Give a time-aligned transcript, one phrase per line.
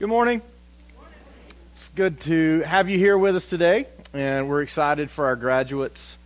[0.00, 0.42] Good morning.
[1.72, 6.16] It's good to have you here with us today, and we're excited for our graduates.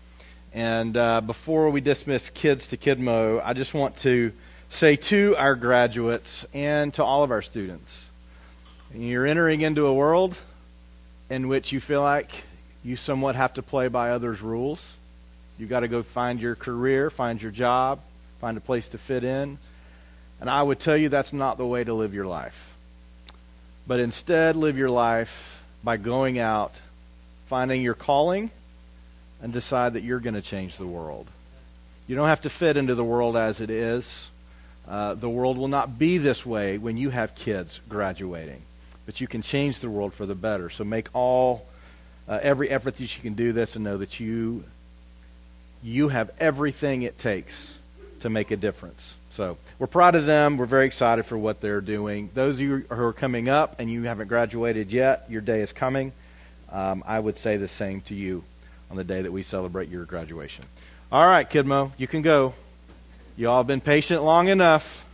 [0.55, 4.33] And uh, before we dismiss kids to Kidmo, I just want to
[4.71, 8.07] say to our graduates and to all of our students
[8.95, 10.35] you're entering into a world
[11.29, 12.31] in which you feel like
[12.83, 14.95] you somewhat have to play by others' rules.
[15.59, 18.01] You've got to go find your career, find your job,
[18.41, 19.59] find a place to fit in.
[20.41, 22.68] And I would tell you that's not the way to live your life.
[23.89, 26.75] But instead, live your life by going out,
[27.47, 28.51] finding your calling,
[29.43, 31.27] and decide that you're going to change the world.
[32.07, 34.29] You don't have to fit into the world as it is.
[34.87, 38.61] Uh, the world will not be this way when you have kids graduating.
[39.07, 40.69] But you can change the world for the better.
[40.69, 41.67] So make all,
[42.29, 44.65] uh, every effort that you can do this and know that you,
[45.83, 47.75] you have everything it takes
[48.21, 49.15] to make a difference.
[49.39, 50.57] So we're proud of them.
[50.57, 52.29] We're very excited for what they're doing.
[52.35, 55.73] Those of you who are coming up and you haven't graduated yet, your day is
[55.73, 56.11] coming.
[56.73, 58.43] Um, I would say the same to you
[58.91, 60.65] on the day that we celebrate your graduation.
[61.13, 62.53] All right, Kidmo, you can go.
[63.37, 65.07] You all have been patient long enough.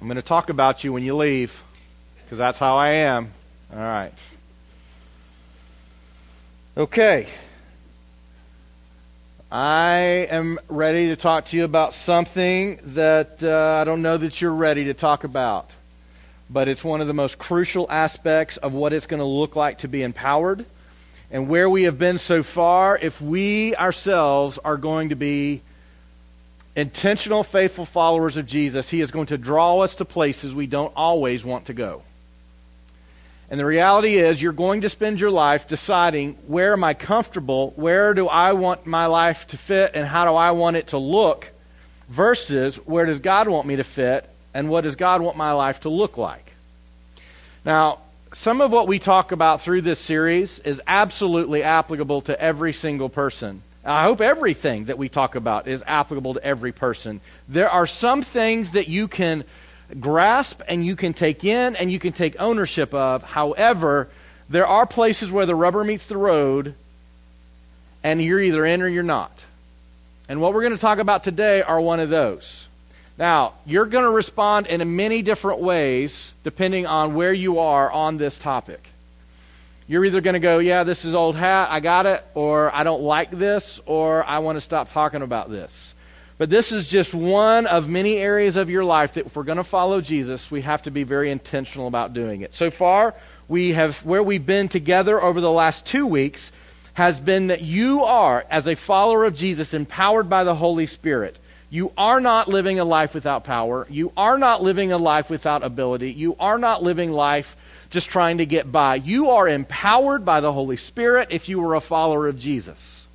[0.00, 1.62] I'm going to talk about you when you leave
[2.24, 3.32] because that's how I am.
[3.72, 4.12] All right.
[6.76, 7.28] Okay.
[9.50, 14.40] I am ready to talk to you about something that uh, I don't know that
[14.40, 15.70] you're ready to talk about,
[16.50, 19.78] but it's one of the most crucial aspects of what it's going to look like
[19.78, 20.66] to be empowered
[21.30, 22.98] and where we have been so far.
[22.98, 25.62] If we ourselves are going to be
[26.74, 30.92] intentional, faithful followers of Jesus, He is going to draw us to places we don't
[30.96, 32.02] always want to go.
[33.48, 37.72] And the reality is, you're going to spend your life deciding where am I comfortable,
[37.76, 40.98] where do I want my life to fit, and how do I want it to
[40.98, 41.50] look,
[42.08, 45.80] versus where does God want me to fit, and what does God want my life
[45.80, 46.52] to look like.
[47.64, 47.98] Now,
[48.32, 53.08] some of what we talk about through this series is absolutely applicable to every single
[53.08, 53.62] person.
[53.84, 57.20] I hope everything that we talk about is applicable to every person.
[57.48, 59.44] There are some things that you can
[60.00, 63.22] grasp and you can take in and you can take ownership of.
[63.22, 64.08] However,
[64.48, 66.74] there are places where the rubber meets the road
[68.02, 69.32] and you're either in or you're not.
[70.28, 72.66] And what we're going to talk about today are one of those.
[73.18, 78.18] Now, you're going to respond in many different ways depending on where you are on
[78.18, 78.86] this topic.
[79.88, 82.82] You're either going to go, yeah, this is old hat, I got it, or I
[82.82, 85.94] don't like this, or I want to stop talking about this.
[86.38, 89.56] But this is just one of many areas of your life that if we're going
[89.56, 92.54] to follow Jesus, we have to be very intentional about doing it.
[92.54, 93.14] So far,
[93.48, 96.52] we have where we've been together over the last 2 weeks
[96.92, 101.38] has been that you are as a follower of Jesus empowered by the Holy Spirit.
[101.70, 103.86] You are not living a life without power.
[103.90, 106.12] You are not living a life without ability.
[106.12, 107.56] You are not living life
[107.90, 108.96] just trying to get by.
[108.96, 113.06] You are empowered by the Holy Spirit if you are a follower of Jesus.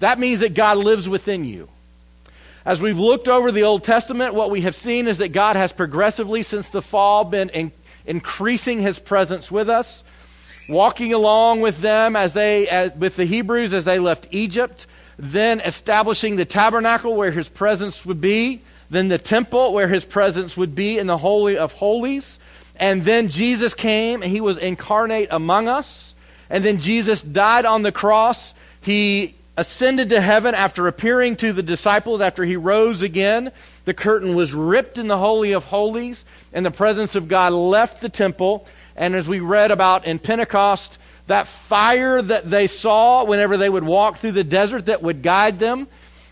[0.00, 1.68] That means that God lives within you.
[2.64, 5.72] As we've looked over the Old Testament, what we have seen is that God has
[5.72, 7.72] progressively, since the fall, been in,
[8.04, 10.02] increasing his presence with us,
[10.68, 14.86] walking along with them as they, as, with the Hebrews as they left Egypt,
[15.18, 20.56] then establishing the tabernacle where his presence would be, then the temple where his presence
[20.56, 22.38] would be in the Holy of Holies.
[22.76, 26.14] And then Jesus came and he was incarnate among us.
[26.48, 28.54] And then Jesus died on the cross.
[28.80, 33.50] He ascended to heaven after appearing to the disciples after he rose again.
[33.86, 38.00] The curtain was ripped in the Holy of Holies, and the presence of God left
[38.00, 38.68] the temple.
[38.94, 43.82] And as we read about in Pentecost, that fire that they saw whenever they would
[43.82, 45.88] walk through the desert that would guide them,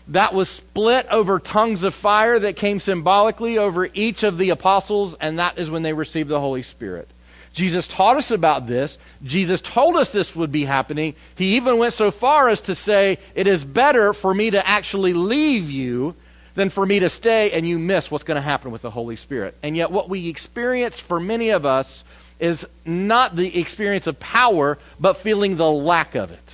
[0.07, 5.15] that was split over tongues of fire that came symbolically over each of the apostles,
[5.19, 7.09] and that is when they received the Holy Spirit.
[7.57, 8.99] Jesus taught us about this.
[9.23, 11.15] Jesus told us this would be happening.
[11.33, 15.13] He even went so far as to say, It is better for me to actually
[15.13, 16.13] leave you
[16.53, 19.15] than for me to stay and you miss what's going to happen with the Holy
[19.15, 19.55] Spirit.
[19.63, 22.03] And yet, what we experience for many of us
[22.39, 26.51] is not the experience of power, but feeling the lack of it.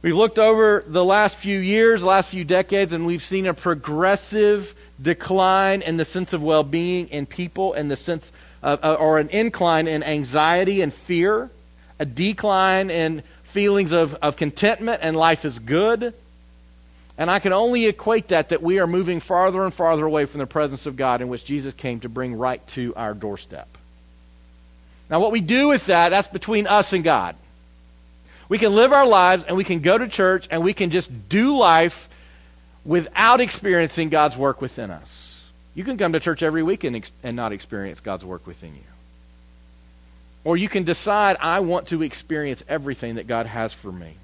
[0.00, 4.74] We've looked over the last few years, last few decades, and we've seen a progressive
[5.02, 8.32] decline in the sense of well being in people, and the sense
[8.62, 11.50] uh, or an incline in anxiety and fear,
[11.98, 16.14] a decline in feelings of, of contentment and life is good.
[17.16, 20.38] And I can only equate that that we are moving farther and farther away from
[20.38, 23.68] the presence of God in which Jesus came to bring right to our doorstep.
[25.10, 27.34] Now, what we do with that, that's between us and God.
[28.48, 31.28] We can live our lives and we can go to church and we can just
[31.28, 32.08] do life
[32.84, 35.27] without experiencing God's work within us.
[35.78, 38.74] You can come to church every week and, ex- and not experience God's work within
[38.74, 38.82] you.
[40.42, 44.14] Or you can decide, I want to experience everything that God has for me.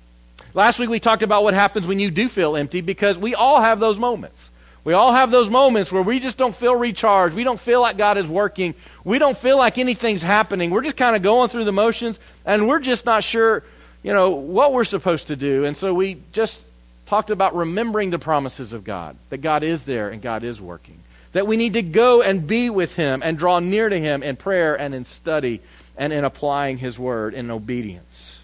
[0.52, 3.60] Last week we talked about what happens when you do feel empty because we all
[3.60, 4.50] have those moments.
[4.82, 7.36] We all have those moments where we just don't feel recharged.
[7.36, 8.74] We don't feel like God is working.
[9.04, 10.72] We don't feel like anything's happening.
[10.72, 13.62] We're just kind of going through the motions and we're just not sure,
[14.02, 15.66] you know, what we're supposed to do.
[15.66, 16.60] And so we just
[17.06, 20.98] talked about remembering the promises of God, that God is there and God is working.
[21.34, 24.36] That we need to go and be with Him and draw near to Him in
[24.36, 25.60] prayer and in study
[25.96, 28.38] and in applying His word in obedience.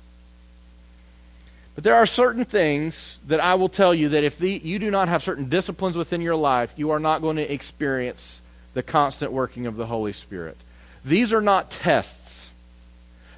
[1.75, 4.91] But there are certain things that I will tell you that if the, you do
[4.91, 8.43] not have certain disciplines within your life, you are not going to experience
[8.75, 10.57] the constant working of the Holy Spirit.
[11.05, 12.51] These are not tests.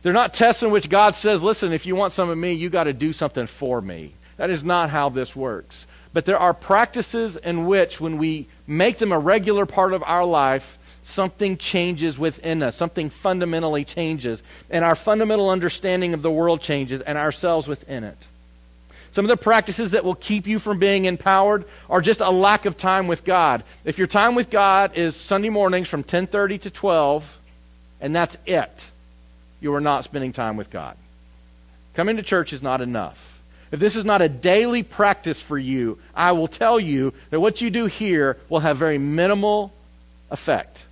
[0.02, 2.70] They're not tests in which God says, listen, if you want some of me, you
[2.70, 4.14] got to do something for me.
[4.38, 5.86] That is not how this works.
[6.12, 10.24] But there are practices in which, when we make them a regular part of our
[10.24, 12.76] life, something changes within us.
[12.76, 14.42] Something fundamentally changes.
[14.70, 18.18] And our fundamental understanding of the world changes, and ourselves within it.
[19.12, 22.64] Some of the practices that will keep you from being empowered are just a lack
[22.64, 23.62] of time with God.
[23.84, 27.38] If your time with God is Sunday mornings from 10:30 to 12
[28.00, 28.90] and that's it,
[29.60, 30.96] you are not spending time with God.
[31.92, 33.31] Coming to church is not enough.
[33.72, 37.60] If this is not a daily practice for you, I will tell you that what
[37.62, 39.72] you do here will have very minimal
[40.30, 40.84] effect.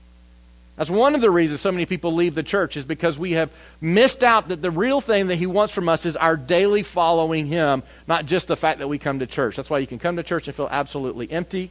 [0.76, 3.50] That's one of the reasons so many people leave the church is because we have
[3.82, 7.44] missed out that the real thing that he wants from us is our daily following
[7.44, 9.56] him, not just the fact that we come to church.
[9.56, 11.70] That's why you can come to church and feel absolutely empty.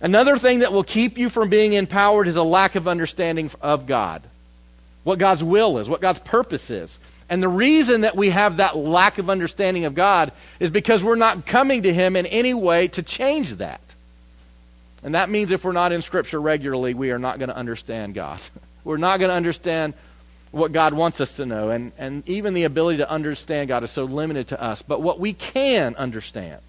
[0.00, 3.86] Another thing that will keep you from being empowered is a lack of understanding of
[3.86, 4.24] God.
[5.04, 6.98] What God's will is, what God's purpose is.
[7.28, 11.16] And the reason that we have that lack of understanding of God is because we're
[11.16, 13.80] not coming to him in any way to change that.
[15.02, 18.14] And that means if we're not in Scripture regularly, we are not going to understand
[18.14, 18.40] God.
[18.84, 19.94] We're not going to understand
[20.52, 21.70] what God wants us to know.
[21.70, 24.80] And, and even the ability to understand God is so limited to us.
[24.80, 26.60] But what we can understand,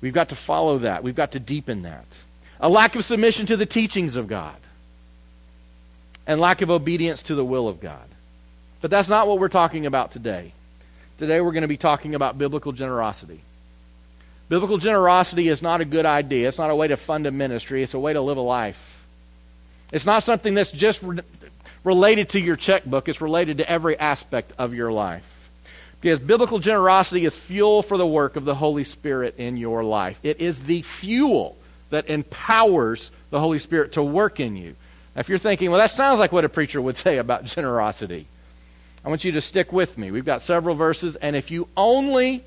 [0.00, 1.02] we've got to follow that.
[1.02, 2.06] We've got to deepen that.
[2.60, 4.54] A lack of submission to the teachings of God,
[6.28, 8.08] and lack of obedience to the will of God.
[8.82, 10.52] But that's not what we're talking about today.
[11.18, 13.40] Today we're going to be talking about biblical generosity.
[14.48, 16.48] Biblical generosity is not a good idea.
[16.48, 19.02] It's not a way to fund a ministry, it's a way to live a life.
[19.92, 21.20] It's not something that's just re-
[21.84, 25.24] related to your checkbook, it's related to every aspect of your life.
[26.00, 30.18] Because biblical generosity is fuel for the work of the Holy Spirit in your life.
[30.24, 31.56] It is the fuel
[31.90, 34.74] that empowers the Holy Spirit to work in you.
[35.14, 38.26] Now, if you're thinking, well, that sounds like what a preacher would say about generosity,
[39.04, 40.10] I want you to stick with me.
[40.10, 42.44] We've got several verses, and if you only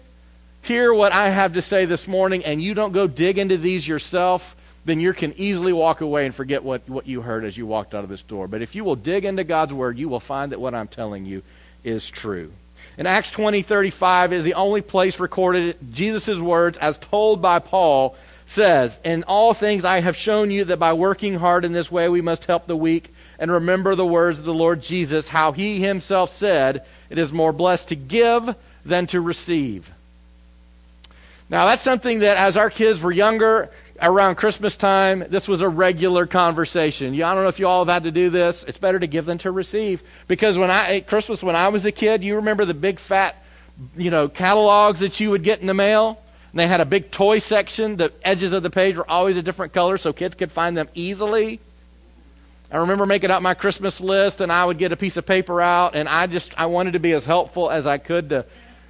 [0.62, 3.88] hear what I have to say this morning and you don't go dig into these
[3.88, 4.56] yourself,
[4.86, 7.94] then you can easily walk away and forget what, what you heard as you walked
[7.94, 8.48] out of this door.
[8.48, 11.26] But if you will dig into God's Word, you will find that what I'm telling
[11.26, 11.44] you
[11.84, 12.52] is true.
[12.98, 18.16] In Acts 20 35 is the only place recorded Jesus' words, as told by Paul,
[18.46, 22.08] says, In all things I have shown you that by working hard in this way
[22.08, 25.82] we must help the weak and remember the words of the Lord Jesus, how he
[25.82, 28.56] himself said, It is more blessed to give
[28.86, 29.92] than to receive.
[31.50, 33.70] Now, that's something that as our kids were younger,
[34.02, 37.14] around Christmas time, this was a regular conversation.
[37.14, 38.64] I don't know if you all have had to do this.
[38.64, 40.04] It's better to give than to receive.
[40.28, 43.42] Because when I at Christmas when I was a kid, you remember the big fat,
[43.96, 46.22] you know, catalogs that you would get in the mail?
[46.52, 47.98] And they had a big toy section.
[47.98, 50.90] The edges of the page were always a different color so kids could find them
[50.94, 51.60] easily.
[52.76, 55.62] I remember making up my Christmas list and I would get a piece of paper
[55.62, 58.46] out and I just I wanted to be as helpful as I could to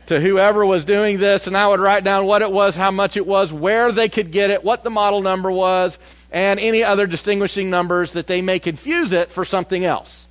[0.07, 3.15] to whoever was doing this, and I would write down what it was, how much
[3.17, 5.97] it was, where they could get it, what the model number was,
[6.31, 10.27] and any other distinguishing numbers that they may confuse it for something else.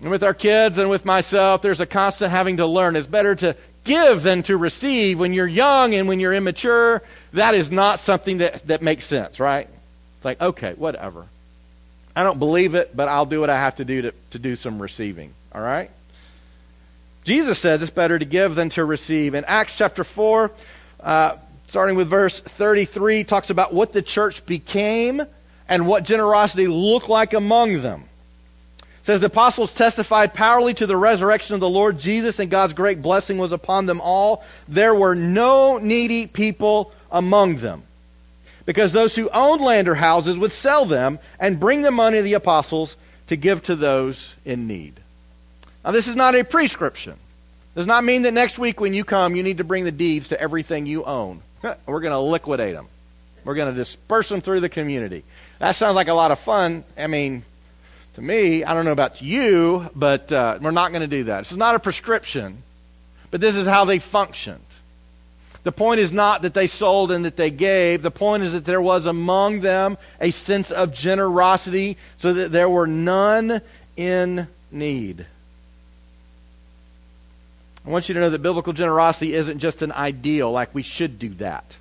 [0.00, 2.96] And with our kids and with myself, there's a constant having to learn.
[2.96, 5.18] It's better to give than to receive.
[5.18, 9.40] When you're young and when you're immature, that is not something that, that makes sense,
[9.40, 9.68] right?
[10.16, 11.26] It's like, okay, whatever.
[12.14, 14.56] I don't believe it, but I'll do what I have to do to, to do
[14.56, 15.90] some receiving, all right?
[17.24, 19.34] Jesus says it's better to give than to receive.
[19.34, 20.50] In Acts chapter 4,
[21.00, 21.36] uh,
[21.68, 25.22] starting with verse 33, talks about what the church became
[25.68, 28.04] and what generosity looked like among them.
[28.80, 32.74] It says the apostles testified powerfully to the resurrection of the Lord Jesus, and God's
[32.74, 34.44] great blessing was upon them all.
[34.68, 37.84] There were no needy people among them.
[38.64, 42.24] Because those who owned land or houses would sell them and bring the money of
[42.24, 45.00] the apostles to give to those in need.
[45.84, 47.16] Now, this is not a prescription.
[47.74, 50.28] Does not mean that next week when you come, you need to bring the deeds
[50.28, 51.40] to everything you own.
[51.86, 52.86] We're going to liquidate them.
[53.44, 55.24] We're going to disperse them through the community.
[55.58, 56.84] That sounds like a lot of fun.
[56.96, 57.44] I mean,
[58.14, 61.40] to me, I don't know about you, but uh, we're not going to do that.
[61.40, 62.62] This is not a prescription,
[63.30, 64.60] but this is how they functioned.
[65.64, 68.02] The point is not that they sold and that they gave.
[68.02, 72.68] The point is that there was among them a sense of generosity so that there
[72.68, 73.60] were none
[73.96, 75.26] in need.
[77.86, 81.18] I want you to know that biblical generosity isn't just an ideal, like we should
[81.18, 81.76] do that.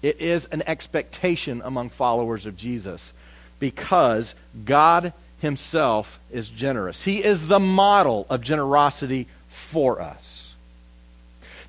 [0.00, 3.12] It is an expectation among followers of Jesus
[3.58, 7.02] because God Himself is generous.
[7.02, 10.37] He is the model of generosity for us.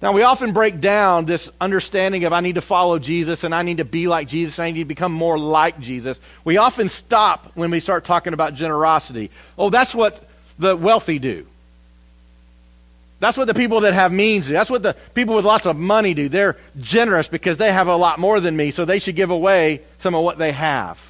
[0.01, 3.63] Now, we often break down this understanding of I need to follow Jesus and I
[3.63, 6.19] need to be like Jesus and I need to become more like Jesus.
[6.45, 9.29] We often stop when we start talking about generosity.
[9.57, 10.23] Oh, that's what
[10.57, 11.45] the wealthy do.
[13.19, 14.53] That's what the people that have means do.
[14.53, 16.29] That's what the people with lots of money do.
[16.29, 19.81] They're generous because they have a lot more than me, so they should give away
[19.97, 21.05] some of what they have.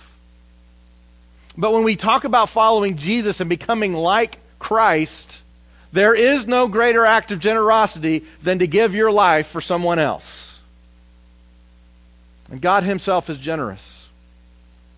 [1.56, 5.40] But when we talk about following Jesus and becoming like Christ,
[5.92, 10.60] there is no greater act of generosity than to give your life for someone else.
[12.52, 14.10] And God Himself is generous.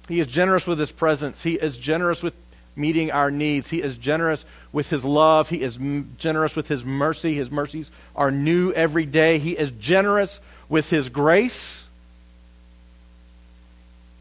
[0.07, 2.33] He is generous with His presence, He is generous with
[2.75, 3.69] meeting our needs.
[3.69, 5.49] He is generous with His love.
[5.49, 7.33] He is m- generous with His mercy.
[7.33, 9.39] His mercies are new every day.
[9.39, 11.83] He is generous with His grace.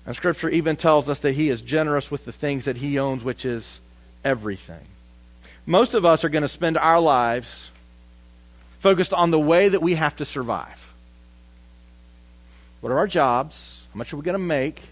[0.07, 3.23] And Scripture even tells us that He is generous with the things that He owns,
[3.23, 3.79] which is
[4.25, 4.85] everything.
[5.71, 7.71] Most of us are going to spend our lives
[8.81, 10.93] focused on the way that we have to survive.
[12.81, 13.85] What are our jobs?
[13.95, 14.83] How much are we going to make?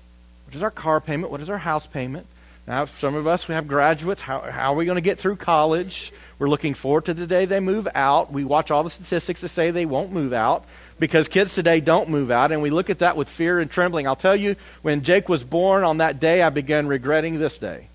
[0.46, 1.32] What is our car payment?
[1.32, 2.28] What is our house payment?
[2.68, 4.22] Now, some of us, we have graduates.
[4.22, 6.12] How, how are we going to get through college?
[6.38, 8.32] We're looking forward to the day they move out.
[8.32, 10.64] We watch all the statistics that say they won't move out
[11.00, 14.06] because kids today don't move out, and we look at that with fear and trembling.
[14.06, 17.88] I'll tell you, when Jake was born on that day, I began regretting this day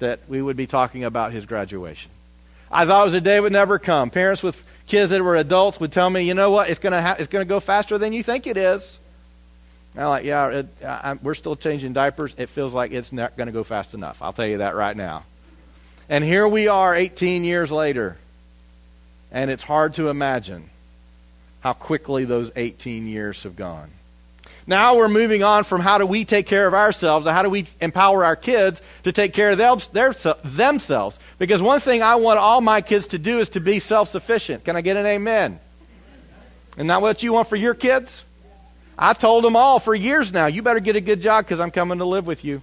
[0.00, 2.10] that we would be talking about his graduation.
[2.70, 4.10] I thought it was a day would never come.
[4.10, 7.00] Parents with kids that were adults would tell me, you know what, it's going to
[7.00, 8.98] ha- to go faster than you think it is.
[9.94, 12.34] And I'm like, yeah, it, I, we're still changing diapers.
[12.36, 14.22] It feels like it's not going to go fast enough.
[14.22, 15.24] I'll tell you that right now.
[16.08, 18.16] And here we are 18 years later,
[19.30, 20.70] and it's hard to imagine
[21.60, 23.90] how quickly those 18 years have gone.
[24.68, 27.48] Now we're moving on from how do we take care of ourselves to how do
[27.48, 29.58] we empower our kids to take care of
[29.92, 30.12] their,
[30.44, 31.18] themselves.
[31.38, 34.66] Because one thing I want all my kids to do is to be self sufficient.
[34.66, 35.58] Can I get an amen?
[36.76, 38.22] And not what you want for your kids?
[38.98, 41.70] I told them all for years now, you better get a good job because I'm
[41.70, 42.60] coming to live with you.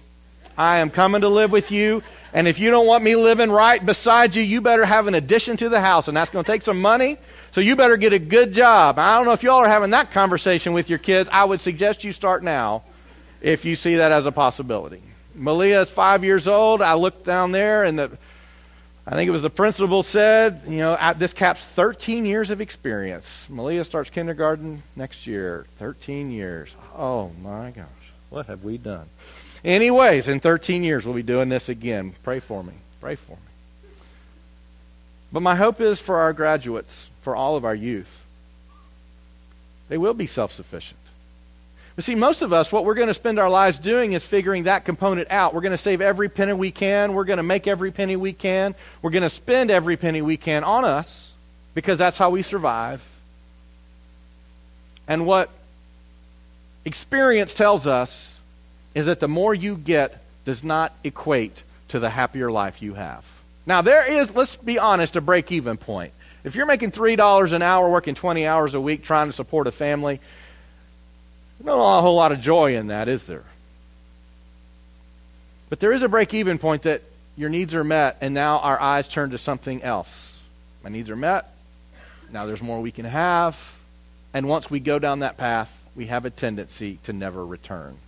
[0.56, 2.04] I am coming to live with you.
[2.36, 5.56] And if you don't want me living right beside you, you better have an addition
[5.56, 6.06] to the house.
[6.06, 7.16] And that's going to take some money.
[7.52, 8.98] So you better get a good job.
[8.98, 11.30] I don't know if y'all are having that conversation with your kids.
[11.32, 12.82] I would suggest you start now
[13.40, 15.00] if you see that as a possibility.
[15.34, 16.82] Malia is five years old.
[16.82, 18.18] I looked down there, and the,
[19.06, 23.46] I think it was the principal said, you know, this caps 13 years of experience.
[23.48, 25.64] Malia starts kindergarten next year.
[25.78, 26.76] 13 years.
[26.94, 27.86] Oh, my gosh.
[28.28, 29.06] What have we done?
[29.66, 32.14] Anyways, in 13 years, we'll be doing this again.
[32.22, 32.72] Pray for me.
[33.00, 33.90] Pray for me.
[35.32, 38.24] But my hope is for our graduates for all of our youth.
[39.88, 41.00] They will be self sufficient.
[41.96, 44.64] But see, most of us, what we're going to spend our lives doing is figuring
[44.64, 45.52] that component out.
[45.52, 47.12] We're going to save every penny we can.
[47.12, 48.76] We're going to make every penny we can.
[49.02, 51.32] We're going to spend every penny we can on us
[51.74, 53.02] because that's how we survive.
[55.08, 55.50] And what
[56.84, 58.35] experience tells us
[58.96, 63.26] is that the more you get does not equate to the happier life you have.
[63.66, 66.14] Now, there is, let's be honest, a break even point.
[66.44, 69.70] If you're making $3 an hour working 20 hours a week trying to support a
[69.70, 70.18] family,
[71.62, 73.44] not a whole lot of joy in that, is there?
[75.68, 77.02] But there is a break even point that
[77.36, 80.38] your needs are met, and now our eyes turn to something else.
[80.82, 81.52] My needs are met.
[82.32, 83.76] Now there's more we can have.
[84.32, 87.98] And once we go down that path, we have a tendency to never return.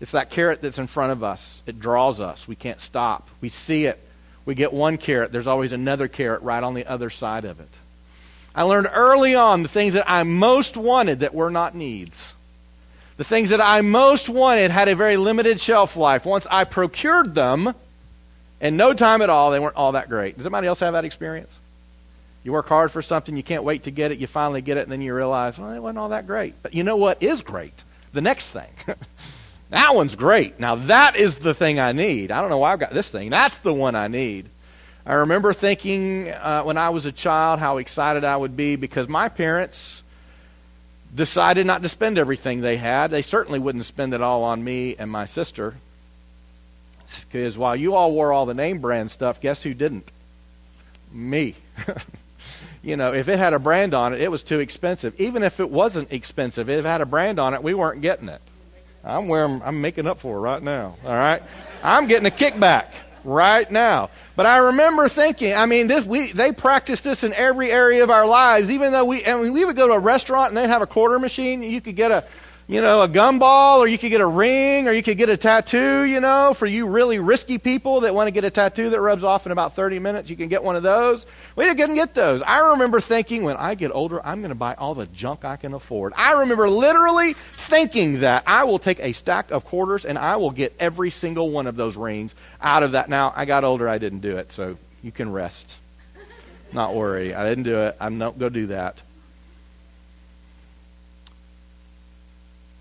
[0.00, 1.62] It's that carrot that's in front of us.
[1.66, 2.46] It draws us.
[2.46, 3.28] We can't stop.
[3.40, 4.00] We see it
[4.48, 7.68] we get one carrot, there's always another carrot right on the other side of it.
[8.54, 12.32] I learned early on the things that I most wanted that were not needs.
[13.18, 16.24] The things that I most wanted had a very limited shelf life.
[16.24, 17.74] Once I procured them,
[18.58, 20.38] in no time at all, they weren't all that great.
[20.38, 21.50] Does anybody else have that experience?
[22.42, 24.84] You work hard for something, you can't wait to get it, you finally get it,
[24.84, 26.54] and then you realize, well, it wasn't all that great.
[26.62, 27.84] But you know what is great?
[28.14, 28.70] The next thing.
[29.70, 30.58] That one's great.
[30.58, 32.30] Now, that is the thing I need.
[32.30, 33.30] I don't know why I've got this thing.
[33.30, 34.48] That's the one I need.
[35.04, 39.08] I remember thinking uh, when I was a child how excited I would be because
[39.08, 40.02] my parents
[41.14, 43.10] decided not to spend everything they had.
[43.10, 45.74] They certainly wouldn't spend it all on me and my sister.
[47.30, 50.10] Because while you all wore all the name brand stuff, guess who didn't?
[51.10, 51.54] Me.
[52.82, 55.18] you know, if it had a brand on it, it was too expensive.
[55.18, 58.28] Even if it wasn't expensive, if it had a brand on it, we weren't getting
[58.28, 58.42] it.
[59.04, 60.96] I'm wearing, I'm making up for right now.
[61.04, 61.42] All right,
[61.82, 62.86] I'm getting a kickback
[63.24, 64.10] right now.
[64.36, 68.10] But I remember thinking, I mean, this we they practice this in every area of
[68.10, 68.70] our lives.
[68.70, 70.86] Even though we, I mean, we would go to a restaurant and they'd have a
[70.86, 72.24] quarter machine, you could get a
[72.70, 75.38] you know, a gumball, or you could get a ring, or you could get a
[75.38, 79.00] tattoo, you know, for you really risky people that want to get a tattoo that
[79.00, 80.28] rubs off in about 30 minutes.
[80.28, 81.24] You can get one of those.
[81.56, 82.42] We didn't get those.
[82.42, 85.56] I remember thinking when I get older, I'm going to buy all the junk I
[85.56, 86.12] can afford.
[86.14, 90.50] I remember literally thinking that I will take a stack of quarters and I will
[90.50, 93.08] get every single one of those rings out of that.
[93.08, 95.78] Now, I got older, I didn't do it, so you can rest.
[96.74, 97.34] Not worry.
[97.34, 97.96] I didn't do it.
[97.98, 99.00] I'm not going to do that.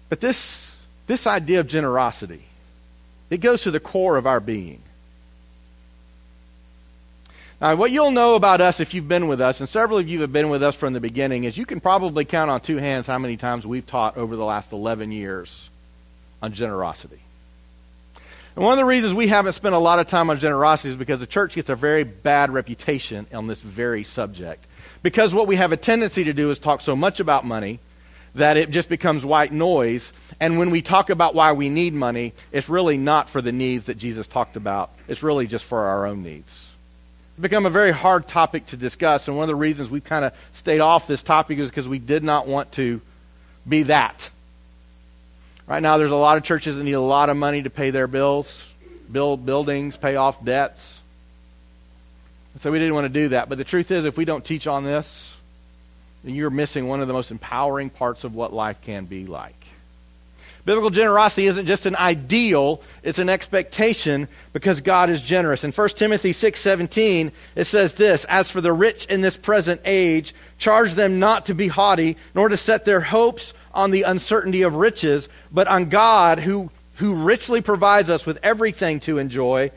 [0.09, 0.73] But this,
[1.07, 2.43] this idea of generosity,
[3.29, 4.81] it goes to the core of our being.
[7.59, 10.21] Now, what you'll know about us if you've been with us, and several of you
[10.21, 13.07] have been with us from the beginning, is you can probably count on two hands
[13.07, 15.69] how many times we've taught over the last 11 years
[16.41, 17.19] on generosity.
[18.55, 20.95] And one of the reasons we haven't spent a lot of time on generosity is
[20.95, 24.65] because the church gets a very bad reputation on this very subject.
[25.01, 27.79] Because what we have a tendency to do is talk so much about money
[28.37, 30.13] that it just becomes white noise.
[30.39, 33.85] And when we talk about why we need money, it's really not for the needs
[33.85, 34.91] that Jesus talked about.
[35.07, 36.71] It's really just for our own needs.
[37.31, 39.27] It's become a very hard topic to discuss.
[39.27, 41.99] And one of the reasons we kind of stayed off this topic is because we
[41.99, 43.01] did not want to
[43.67, 44.29] be that.
[45.67, 47.89] Right now, there's a lot of churches that need a lot of money to pay
[47.89, 48.63] their bills,
[49.11, 50.99] build buildings, pay off debts.
[52.59, 53.49] So we didn't want to do that.
[53.49, 55.36] But the truth is, if we don't teach on this,
[56.23, 59.53] then you're missing one of the most empowering parts of what life can be like.
[60.65, 65.63] Biblical generosity isn't just an ideal, it's an expectation because God is generous.
[65.63, 70.35] In 1 Timothy 6:17, it says this, "As for the rich in this present age,
[70.57, 74.75] charge them not to be haughty, nor to set their hopes on the uncertainty of
[74.75, 79.71] riches, but on God who who richly provides us with everything to enjoy.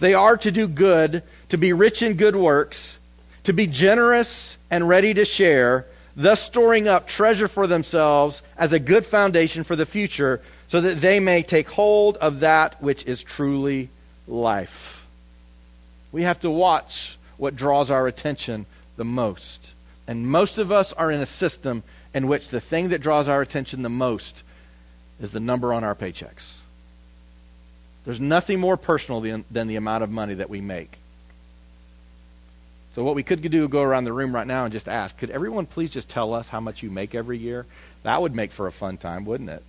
[0.00, 2.96] They are to do good, to be rich in good works,
[3.44, 5.84] to be generous and ready to share,
[6.16, 11.02] thus storing up treasure for themselves as a good foundation for the future, so that
[11.02, 13.90] they may take hold of that which is truly
[14.26, 15.04] life.
[16.10, 18.64] We have to watch what draws our attention
[18.96, 19.74] the most.
[20.08, 21.82] And most of us are in a system
[22.14, 24.42] in which the thing that draws our attention the most
[25.20, 26.54] is the number on our paychecks.
[28.06, 30.98] There's nothing more personal than, than the amount of money that we make.
[32.94, 35.30] So what we could do go around the room right now and just ask, could
[35.30, 37.64] everyone please just tell us how much you make every year?
[38.02, 39.62] That would make for a fun time, wouldn't it?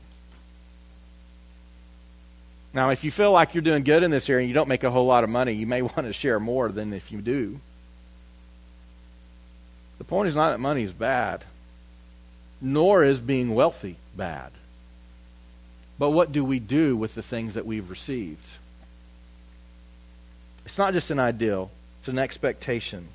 [2.73, 4.83] Now, if you feel like you're doing good in this area and you don't make
[4.83, 7.59] a whole lot of money, you may want to share more than if you do.
[9.99, 11.45] The point is not that money is bad,
[12.59, 14.51] nor is being wealthy bad.
[15.99, 18.45] But what do we do with the things that we've received?
[20.65, 21.69] It's not just an ideal,
[22.03, 23.07] it's an expectation.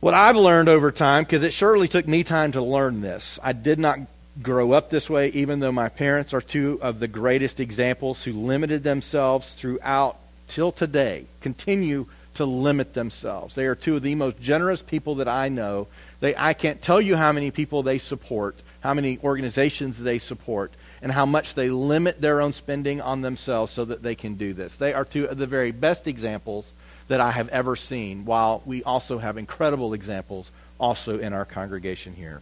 [0.00, 3.52] What I've learned over time, because it surely took me time to learn this, I
[3.52, 4.00] did not
[4.42, 8.32] grow up this way, even though my parents are two of the greatest examples who
[8.32, 10.16] limited themselves throughout
[10.48, 13.54] till today, continue to limit themselves.
[13.54, 15.86] They are two of the most generous people that I know.
[16.18, 20.72] They, I can't tell you how many people they support, how many organizations they support,
[21.02, 24.54] and how much they limit their own spending on themselves so that they can do
[24.54, 24.76] this.
[24.76, 26.72] They are two of the very best examples
[27.08, 32.14] that I have ever seen, while we also have incredible examples also in our congregation
[32.14, 32.40] here.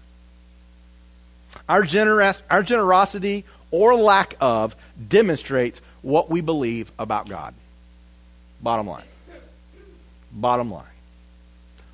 [1.68, 4.76] Our, generos- our generosity or lack of
[5.08, 7.54] demonstrates what we believe about God.
[8.62, 9.04] Bottom line.
[10.32, 10.84] Bottom line.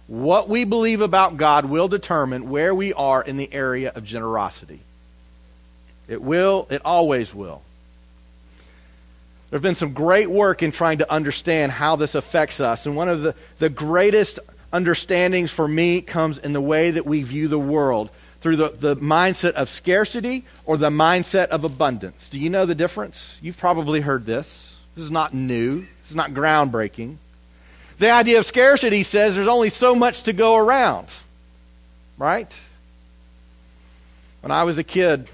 [0.09, 4.81] What we believe about God will determine where we are in the area of generosity.
[6.09, 7.63] It will, it always will.
[9.51, 12.87] There have been some great work in trying to understand how this affects us.
[12.87, 14.39] And one of the, the greatest
[14.73, 18.97] understandings for me comes in the way that we view the world through the, the
[18.97, 22.29] mindset of scarcity or the mindset of abundance.
[22.29, 23.39] Do you know the difference?
[23.41, 24.77] You've probably heard this.
[24.95, 27.17] This is not new, this is not groundbreaking.
[27.99, 31.09] The idea of scarcity says there's only so much to go around,
[32.19, 32.51] right?
[34.43, 35.29] When I was a kid,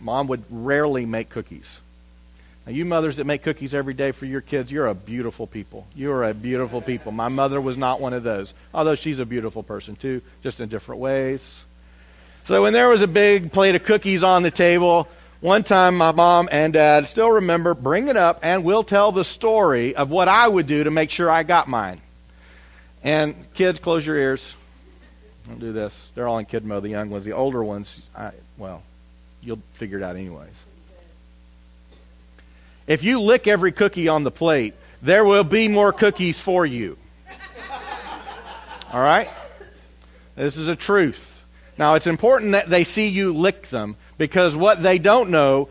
[0.00, 1.78] Mom would rarely make cookies.
[2.66, 5.86] Now, you mothers that make cookies every day for your kids, you're a beautiful people.
[5.94, 7.10] You are a beautiful people.
[7.10, 10.68] My mother was not one of those, although she's a beautiful person too, just in
[10.68, 11.62] different ways.
[12.44, 15.08] So when there was a big plate of cookies on the table,
[15.40, 19.96] one time my mom and dad still remember bringing up and we'll tell the story
[19.96, 22.00] of what I would do to make sure I got mine.
[23.02, 24.54] And kids, close your ears.
[25.48, 26.12] Don't do this.
[26.14, 27.24] They're all in kid mode, the young ones.
[27.24, 28.82] The older ones, I, well,
[29.42, 30.64] you'll figure it out anyways.
[32.86, 36.98] If you lick every cookie on the plate, there will be more cookies for you.
[38.92, 39.28] All right?
[40.34, 41.44] This is a truth.
[41.78, 45.68] Now, it's important that they see you lick them because what they don't know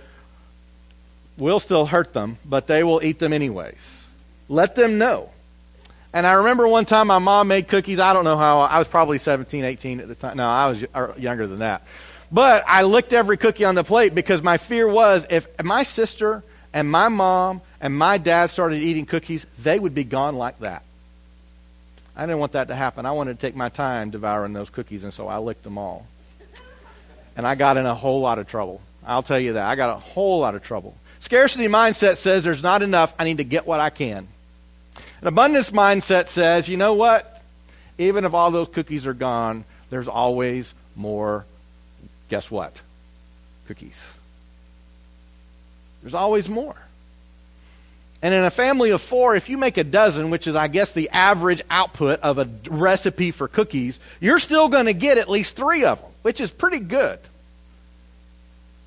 [1.38, 4.04] will still hurt them, but they will eat them anyways.
[4.48, 5.32] Let them know.
[6.14, 8.00] And I remember one time my mom made cookies.
[8.00, 8.62] I don't know how.
[8.62, 10.38] I was probably 17, 18 at the time.
[10.38, 10.84] No, I was
[11.22, 11.84] younger than that.
[12.32, 16.44] But I licked every cookie on the plate because my fear was if my sister
[16.74, 20.84] and my mom and my dad started eating cookies, they would be gone like that.
[22.16, 23.06] I didn't want that to happen.
[23.06, 26.06] I wanted to take my time devouring those cookies, and so I licked them all.
[27.38, 28.82] And I got in a whole lot of trouble.
[29.06, 29.66] I'll tell you that.
[29.66, 30.96] I got a whole lot of trouble.
[31.22, 33.14] Scarcity mindset says there's not enough.
[33.18, 34.28] I need to get what I can.
[35.22, 37.42] An abundance mindset says, you know what?
[37.98, 41.46] Even if all those cookies are gone, there's always more,
[42.30, 42.82] guess what?
[43.68, 44.02] Cookies.
[46.02, 46.76] There's always more.
[48.22, 50.92] And in a family of four, if you make a dozen, which is, I guess,
[50.92, 55.56] the average output of a recipe for cookies, you're still going to get at least
[55.56, 57.20] three of them, which is pretty good.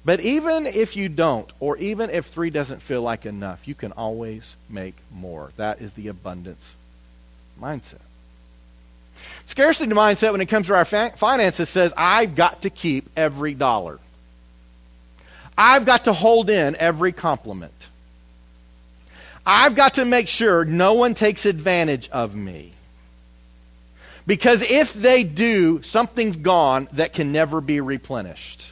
[0.05, 3.93] But even if you don't, or even if three doesn't feel like enough, you can
[3.93, 5.53] always make more.
[5.57, 6.73] That is the abundance
[7.61, 8.01] mindset.
[9.47, 13.99] Scarcity mindset, when it comes to our finances, says, I've got to keep every dollar.
[15.59, 17.73] I've got to hold in every compliment.
[19.45, 22.73] I've got to make sure no one takes advantage of me.
[24.27, 28.72] Because if they do, something's gone that can never be replenished.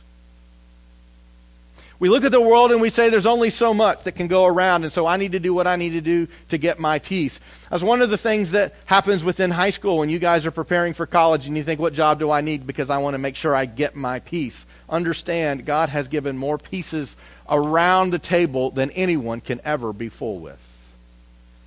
[2.01, 4.47] We look at the world and we say there's only so much that can go
[4.47, 6.99] around, and so I need to do what I need to do to get my
[6.99, 7.39] piece.
[7.69, 10.95] That's one of the things that happens within high school when you guys are preparing
[10.95, 13.37] for college and you think, what job do I need because I want to make
[13.37, 14.65] sure I get my piece.
[14.89, 17.17] Understand, God has given more pieces
[17.51, 20.59] around the table than anyone can ever be full with.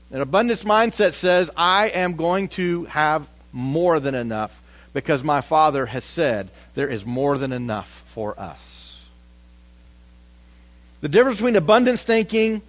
[0.10, 4.60] An abundance mindset says, I am going to have more than enough
[4.94, 8.73] because my Father has said there is more than enough for us.
[11.04, 12.62] The difference between abundance thinking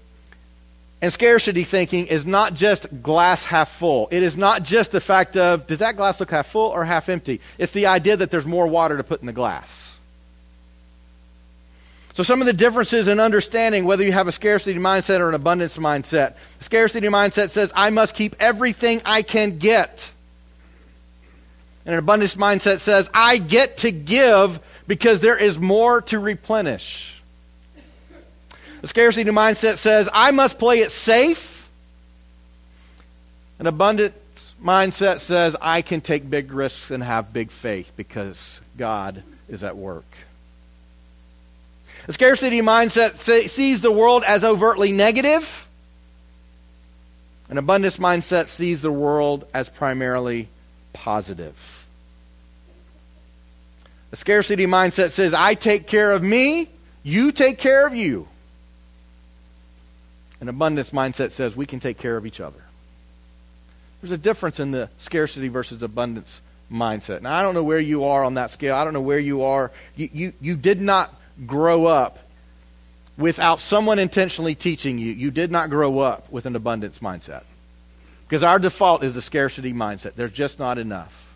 [1.01, 4.09] and scarcity thinking is not just glass half full.
[4.11, 7.09] It is not just the fact of, does that glass look half full or half
[7.09, 7.41] empty?
[7.59, 9.97] It's the idea that there's more water to put in the glass.
[12.15, 15.37] So, some of the differences in understanding whether you have a scarcity mindset or an
[15.37, 16.35] abundance mindset.
[16.59, 20.11] Scarcity mindset says, I must keep everything I can get.
[21.87, 27.14] And an abundance mindset says, I get to give because there is more to replenish.
[28.85, 31.67] The scarcity mindset says, I must play it safe.
[33.59, 34.13] An abundant
[34.63, 39.79] mindset says, I can take big risks and have big faith because God is at
[39.79, 40.05] work.
[42.05, 43.17] The scarcity mindset
[43.49, 45.67] sees the world as overtly negative.
[47.49, 50.47] An abundance mindset sees the world as primarily
[50.93, 51.87] positive.
[54.13, 56.69] A scarcity mindset says, I take care of me,
[57.03, 58.29] you take care of you.
[60.45, 62.61] An abundance mindset says, we can take care of each other.
[64.03, 67.23] There's a difference in the scarcity versus abundance mindset.
[67.23, 68.77] Now, I don't know where you are on that scale.
[68.77, 69.71] I don't know where you are.
[69.97, 72.19] You, you, you did not grow up
[73.17, 75.13] without someone intentionally teaching you.
[75.13, 77.45] You did not grow up with an abundance mindset.
[78.29, 80.13] Because our default is the scarcity mindset.
[80.15, 81.35] There's just not enough.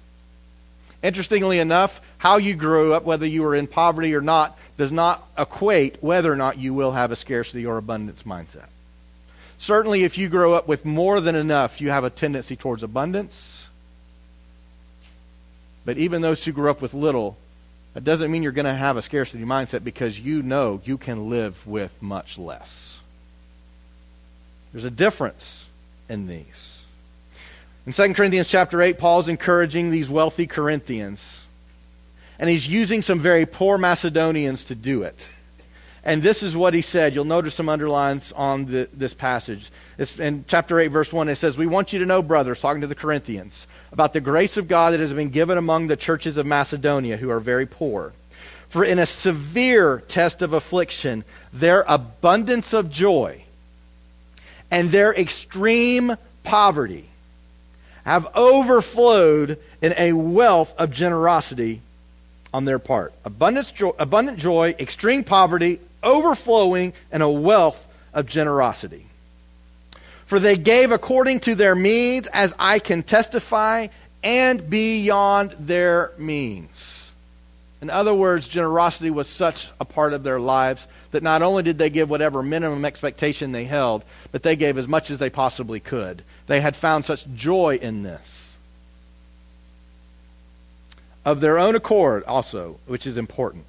[1.02, 5.26] Interestingly enough, how you grew up, whether you were in poverty or not, does not
[5.38, 8.66] equate whether or not you will have a scarcity or abundance mindset.
[9.58, 13.66] Certainly, if you grow up with more than enough, you have a tendency towards abundance.
[15.84, 17.36] But even those who grew up with little
[17.94, 21.30] that doesn't mean you're going to have a scarcity mindset because you know you can
[21.30, 23.00] live with much less.
[24.72, 25.66] There's a difference
[26.08, 26.78] in these.
[27.86, 31.44] In 2 Corinthians chapter 8, Paul's encouraging these wealthy Corinthians,
[32.38, 35.26] and he's using some very poor Macedonians to do it.
[36.04, 37.14] And this is what he said.
[37.14, 39.70] You'll notice some underlines on the, this passage.
[39.98, 41.28] It's in chapter 8, verse 1.
[41.28, 44.56] It says, We want you to know, brothers, talking to the Corinthians, about the grace
[44.56, 48.12] of God that has been given among the churches of Macedonia who are very poor.
[48.68, 53.44] For in a severe test of affliction, their abundance of joy
[54.70, 57.08] and their extreme poverty
[58.04, 61.80] have overflowed in a wealth of generosity
[62.52, 69.06] on their part abundant joy, abundant joy, extreme poverty, overflowing, and a wealth of generosity.
[70.26, 73.88] For they gave according to their means, as I can testify,
[74.22, 77.08] and beyond their means.
[77.80, 81.78] In other words, generosity was such a part of their lives that not only did
[81.78, 85.80] they give whatever minimum expectation they held, but they gave as much as they possibly
[85.80, 86.22] could.
[86.46, 88.56] They had found such joy in this.
[91.24, 93.66] Of their own accord, also, which is important.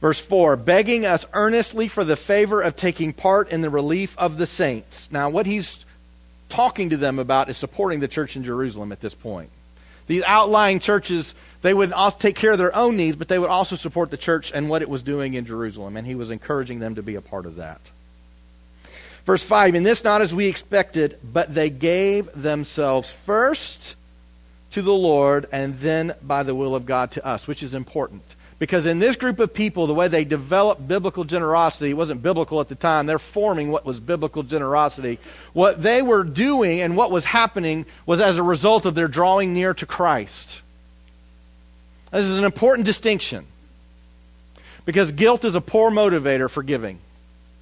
[0.00, 4.36] Verse 4 begging us earnestly for the favor of taking part in the relief of
[4.36, 5.10] the saints.
[5.10, 5.84] Now, what he's
[6.48, 9.50] talking to them about is supporting the church in Jerusalem at this point.
[10.06, 13.76] These outlying churches, they would take care of their own needs, but they would also
[13.76, 16.94] support the church and what it was doing in Jerusalem, and he was encouraging them
[16.94, 17.80] to be a part of that.
[19.26, 23.94] Verse 5 In this not as we expected, but they gave themselves first
[24.70, 28.22] to the Lord and then by the will of God to us, which is important.
[28.58, 32.60] Because in this group of people, the way they developed biblical generosity it wasn't biblical
[32.60, 33.06] at the time.
[33.06, 35.20] They're forming what was biblical generosity.
[35.52, 39.54] What they were doing and what was happening was as a result of their drawing
[39.54, 40.60] near to Christ.
[42.10, 43.46] This is an important distinction.
[44.84, 46.98] Because guilt is a poor motivator for giving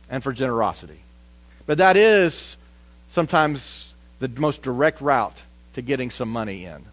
[0.09, 1.01] and for generosity.
[1.67, 2.57] But that is
[3.11, 5.37] sometimes the most direct route
[5.75, 6.85] to getting some money in.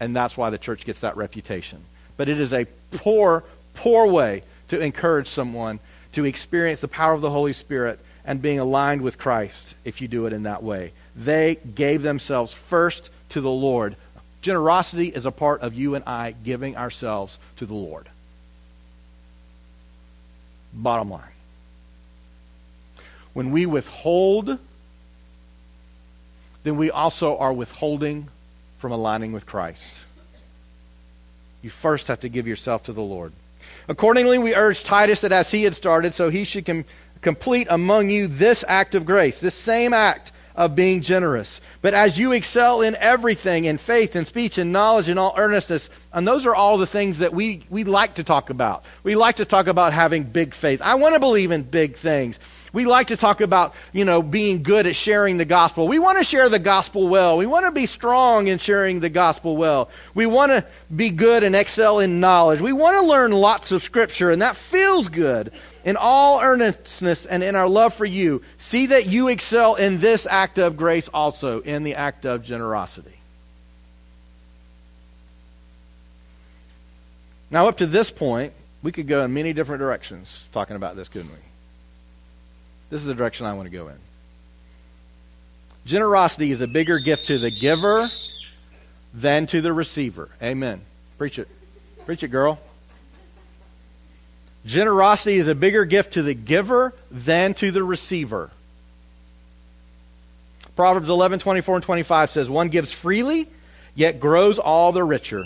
[0.00, 1.84] And that's why the church gets that reputation
[2.16, 5.80] but it is a poor, poor way to encourage someone
[6.12, 10.08] to experience the power of the Holy Spirit and being aligned with Christ if you
[10.08, 10.92] do it in that way.
[11.14, 13.96] They gave themselves first to the Lord.
[14.40, 18.08] Generosity is a part of you and I giving ourselves to the Lord.
[20.72, 21.22] Bottom line.
[23.34, 24.58] When we withhold,
[26.64, 28.28] then we also are withholding
[28.78, 30.05] from aligning with Christ.
[31.66, 33.32] You first have to give yourself to the Lord.
[33.88, 36.84] Accordingly, we urge Titus that as he had started, so he should com-
[37.22, 41.60] complete among you this act of grace, this same act of being generous.
[41.82, 45.90] But as you excel in everything, in faith, in speech, in knowledge, in all earnestness,
[46.12, 48.84] and those are all the things that we, we like to talk about.
[49.02, 50.80] We like to talk about having big faith.
[50.80, 52.38] I want to believe in big things.
[52.76, 55.88] We like to talk about, you know, being good at sharing the gospel.
[55.88, 57.38] We want to share the gospel well.
[57.38, 59.88] We want to be strong in sharing the gospel well.
[60.12, 60.62] We want to
[60.94, 62.60] be good and excel in knowledge.
[62.60, 65.52] We want to learn lots of scripture, and that feels good.
[65.86, 70.26] In all earnestness and in our love for you, see that you excel in this
[70.26, 73.18] act of grace also, in the act of generosity.
[77.50, 81.08] Now, up to this point, we could go in many different directions talking about this,
[81.08, 81.38] couldn't we?
[82.90, 83.96] This is the direction I want to go in.
[85.84, 88.08] Generosity is a bigger gift to the giver
[89.14, 90.28] than to the receiver.
[90.42, 90.80] Amen.
[91.18, 91.48] Preach it.
[92.04, 92.60] Preach it, girl.
[94.64, 98.50] Generosity is a bigger gift to the giver than to the receiver.
[100.74, 103.48] Proverbs 11, 24, and 25 says, One gives freely,
[103.94, 105.44] yet grows all the richer.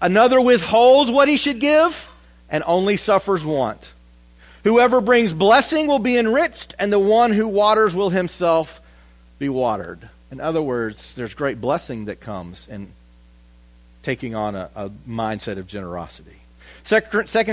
[0.00, 2.10] Another withholds what he should give
[2.50, 3.92] and only suffers want.
[4.66, 8.80] Whoever brings blessing will be enriched, and the one who waters will himself
[9.38, 10.08] be watered.
[10.32, 12.88] In other words, there's great blessing that comes in
[14.02, 16.34] taking on a, a mindset of generosity.
[16.84, 17.00] 2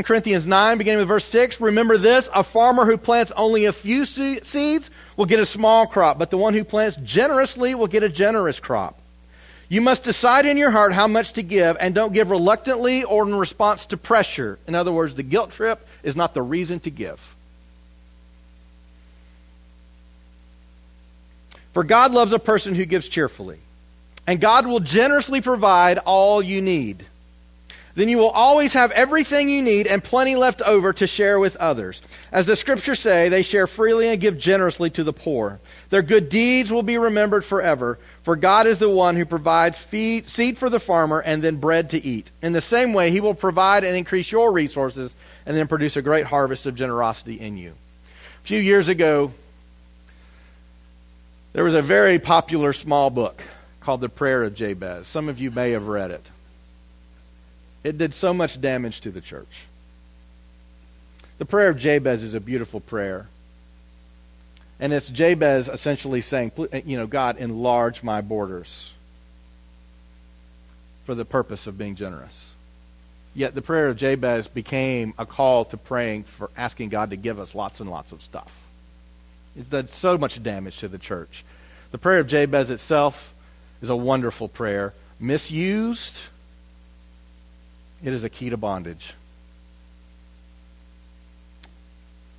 [0.02, 4.06] Corinthians 9, beginning with verse 6, remember this a farmer who plants only a few
[4.08, 8.10] seeds will get a small crop, but the one who plants generously will get a
[8.10, 8.98] generous crop.
[9.74, 13.28] You must decide in your heart how much to give, and don't give reluctantly or
[13.28, 14.60] in response to pressure.
[14.68, 17.36] In other words, the guilt trip is not the reason to give.
[21.74, 23.58] For God loves a person who gives cheerfully,
[24.28, 27.04] and God will generously provide all you need.
[27.96, 31.56] Then you will always have everything you need and plenty left over to share with
[31.58, 32.02] others.
[32.32, 35.60] As the scriptures say, they share freely and give generously to the poor.
[35.92, 40.28] Their good deeds will be remembered forever, for God is the one who provides feed,
[40.28, 42.32] seed for the farmer and then bread to eat.
[42.42, 46.02] In the same way, he will provide and increase your resources and then produce a
[46.02, 47.74] great harvest of generosity in you.
[48.44, 49.34] A few years ago,
[51.54, 53.40] there was a very popular small book
[53.82, 55.08] called The Prayer of Jabez.
[55.08, 56.26] Some of you may have read it.
[57.84, 59.66] It did so much damage to the church.
[61.38, 63.28] The prayer of Jabez is a beautiful prayer.
[64.80, 68.92] And it's Jabez essentially saying, eh, you know, God, enlarge my borders
[71.06, 72.52] for the purpose of being generous.
[73.36, 77.40] Yet the prayer of Jabez became a call to praying for asking God to give
[77.40, 78.62] us lots and lots of stuff.
[79.58, 81.44] It did so much damage to the church.
[81.92, 83.34] The prayer of Jabez itself
[83.82, 86.18] is a wonderful prayer, misused
[88.04, 89.14] It is a key to bondage.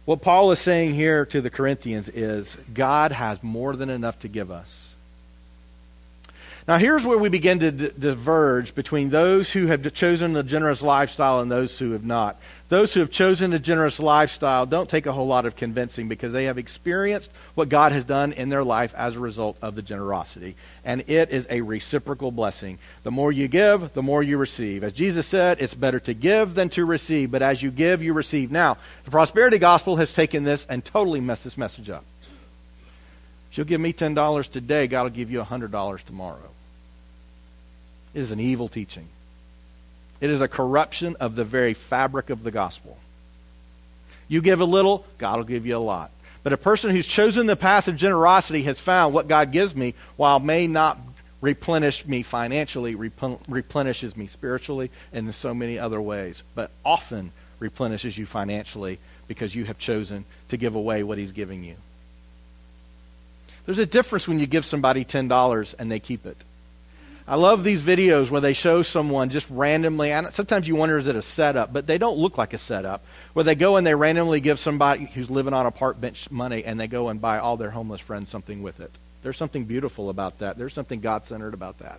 [0.04, 4.28] What Paul is saying here to the Corinthians is God has more than enough to
[4.28, 4.83] give us.
[6.66, 10.80] Now, here's where we begin to d- diverge between those who have chosen the generous
[10.80, 12.40] lifestyle and those who have not.
[12.70, 16.32] Those who have chosen a generous lifestyle don't take a whole lot of convincing because
[16.32, 19.82] they have experienced what God has done in their life as a result of the
[19.82, 20.56] generosity.
[20.86, 22.78] And it is a reciprocal blessing.
[23.02, 24.82] The more you give, the more you receive.
[24.82, 28.14] As Jesus said, it's better to give than to receive, but as you give, you
[28.14, 28.50] receive.
[28.50, 32.04] Now, the prosperity gospel has taken this and totally messed this message up.
[33.50, 36.53] If you'll give me $10 today, God will give you $100 tomorrow.
[38.14, 39.08] It is an evil teaching.
[40.20, 42.96] It is a corruption of the very fabric of the gospel.
[44.28, 46.10] You give a little, God will give you a lot.
[46.42, 49.94] But a person who's chosen the path of generosity has found what God gives me,
[50.16, 50.98] while may not
[51.40, 58.16] replenish me financially, replenishes me spiritually and in so many other ways, but often replenishes
[58.16, 58.98] you financially
[59.28, 61.76] because you have chosen to give away what He's giving you.
[63.66, 66.36] There's a difference when you give somebody $10 and they keep it.
[67.26, 71.06] I love these videos where they show someone just randomly, and sometimes you wonder is
[71.06, 73.94] it a setup, but they don't look like a setup, where they go and they
[73.94, 77.38] randomly give somebody who's living on a park bench money and they go and buy
[77.38, 78.90] all their homeless friends something with it.
[79.22, 80.58] There's something beautiful about that.
[80.58, 81.98] There's something God centered about that.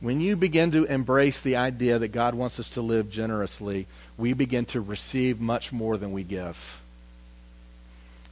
[0.00, 4.32] When you begin to embrace the idea that God wants us to live generously, we
[4.32, 6.80] begin to receive much more than we give.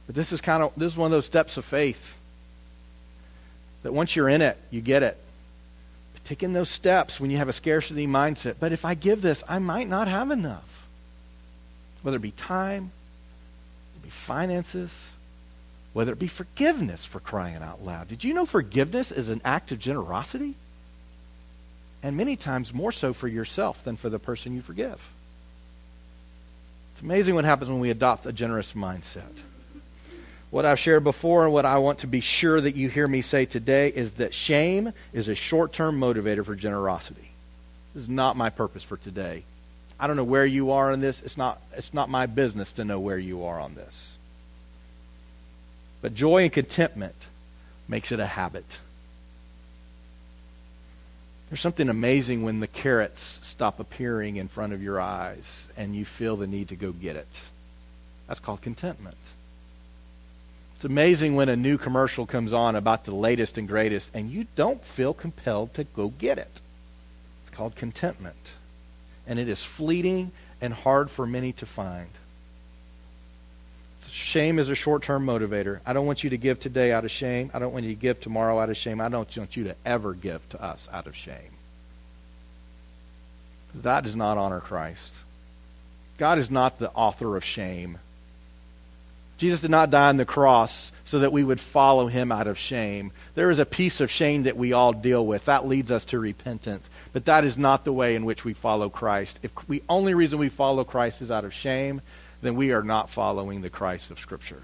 [0.07, 2.17] But this is kind of this is one of those steps of faith
[3.83, 5.17] that once you're in it, you get it.
[6.13, 8.55] But taking those steps when you have a scarcity mindset.
[8.59, 10.85] But if I give this, I might not have enough.
[12.01, 12.91] Whether it be time,
[13.95, 15.07] it be finances,
[15.93, 18.07] whether it be forgiveness for crying out loud.
[18.07, 20.55] Did you know forgiveness is an act of generosity?
[22.01, 25.09] And many times more so for yourself than for the person you forgive.
[26.93, 29.41] It's amazing what happens when we adopt a generous mindset
[30.53, 33.23] what I've shared before and what I want to be sure that you hear me
[33.23, 37.31] say today is that shame is a short term motivator for generosity.
[37.95, 39.45] This is not my purpose for today.
[39.99, 41.23] I don't know where you are in this.
[41.23, 44.15] It's not, it's not my business to know where you are on this.
[46.03, 47.15] But joy and contentment
[47.87, 48.77] makes it a habit.
[51.49, 56.05] There's something amazing when the carrots stop appearing in front of your eyes and you
[56.05, 57.41] feel the need to go get it.
[58.27, 59.17] That's called contentment.
[60.83, 64.47] It's amazing when a new commercial comes on about the latest and greatest and you
[64.57, 66.59] don't feel compelled to go get it.
[67.47, 68.51] It's called contentment.
[69.25, 72.09] And it is fleeting and hard for many to find.
[74.09, 75.79] Shame is a short term motivator.
[75.85, 77.49] I don't want you to give today out of shame.
[77.53, 78.99] I don't want you to give tomorrow out of shame.
[78.99, 81.55] I don't want you to ever give to us out of shame.
[83.73, 85.13] That does not honor Christ.
[86.17, 87.99] God is not the author of shame.
[89.43, 92.57] Jesus did not die on the cross so that we would follow him out of
[92.57, 93.11] shame.
[93.35, 95.43] There is a piece of shame that we all deal with.
[95.43, 96.89] That leads us to repentance.
[97.11, 99.41] But that is not the way in which we follow Christ.
[99.43, 101.99] If the only reason we follow Christ is out of shame,
[102.41, 104.63] then we are not following the Christ of Scripture.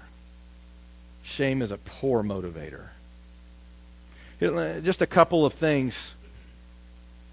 [1.22, 2.84] Shame is a poor motivator.
[4.40, 6.14] Just a couple of things.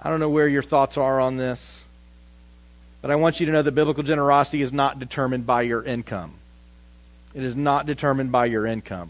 [0.03, 1.79] I don't know where your thoughts are on this,
[3.01, 6.33] but I want you to know that biblical generosity is not determined by your income.
[7.33, 9.09] It is not determined by your income.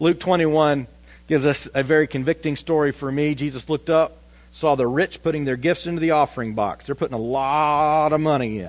[0.00, 0.86] Luke 21
[1.26, 3.34] gives us a very convicting story for me.
[3.34, 4.18] Jesus looked up,
[4.52, 6.86] saw the rich putting their gifts into the offering box.
[6.86, 8.66] They're putting a lot of money in.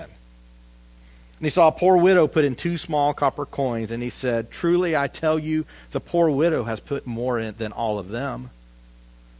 [1.38, 4.52] And he saw a poor widow put in two small copper coins, and he said,
[4.52, 8.52] Truly I tell you, the poor widow has put more in than all of them.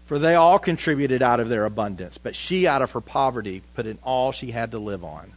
[0.06, 3.88] For they all contributed out of their abundance, but she out of her poverty put
[3.88, 5.32] in all she had to live on.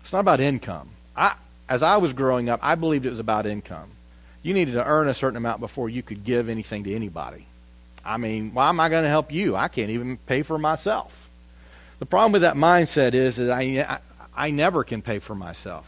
[0.00, 0.88] It's not about income.
[1.16, 1.34] I,
[1.68, 3.90] as I was growing up, I believed it was about income.
[4.42, 7.46] You needed to earn a certain amount before you could give anything to anybody.
[8.04, 9.54] I mean, why am I going to help you?
[9.54, 11.28] I can't even pay for myself.
[12.00, 13.98] The problem with that mindset is that I, I,
[14.34, 15.86] I never can pay for myself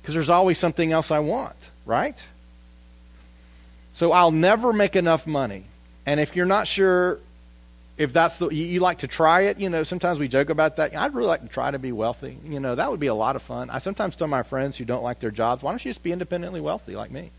[0.00, 2.16] because there's always something else I want, right?
[3.94, 5.64] So I'll never make enough money.
[6.06, 7.18] And if you're not sure
[7.98, 10.76] if that's the you, you, like to try it, you know, sometimes we joke about
[10.76, 10.96] that.
[10.96, 12.38] I'd really like to try to be wealthy.
[12.44, 13.68] You know, that would be a lot of fun.
[13.70, 16.12] I sometimes tell my friends who don't like their jobs, why don't you just be
[16.12, 17.32] independently wealthy like me?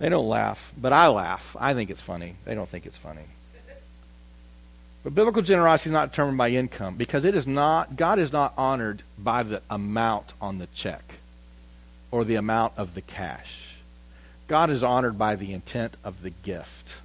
[0.00, 1.56] They don't laugh, but I laugh.
[1.58, 2.34] I think it's funny.
[2.44, 3.22] They don't think it's funny.
[5.04, 8.52] But biblical generosity is not determined by income because it is not God is not
[8.58, 11.18] honored by the amount on the check
[12.10, 13.76] or the amount of the cash.
[14.48, 16.96] God is honored by the intent of the gift.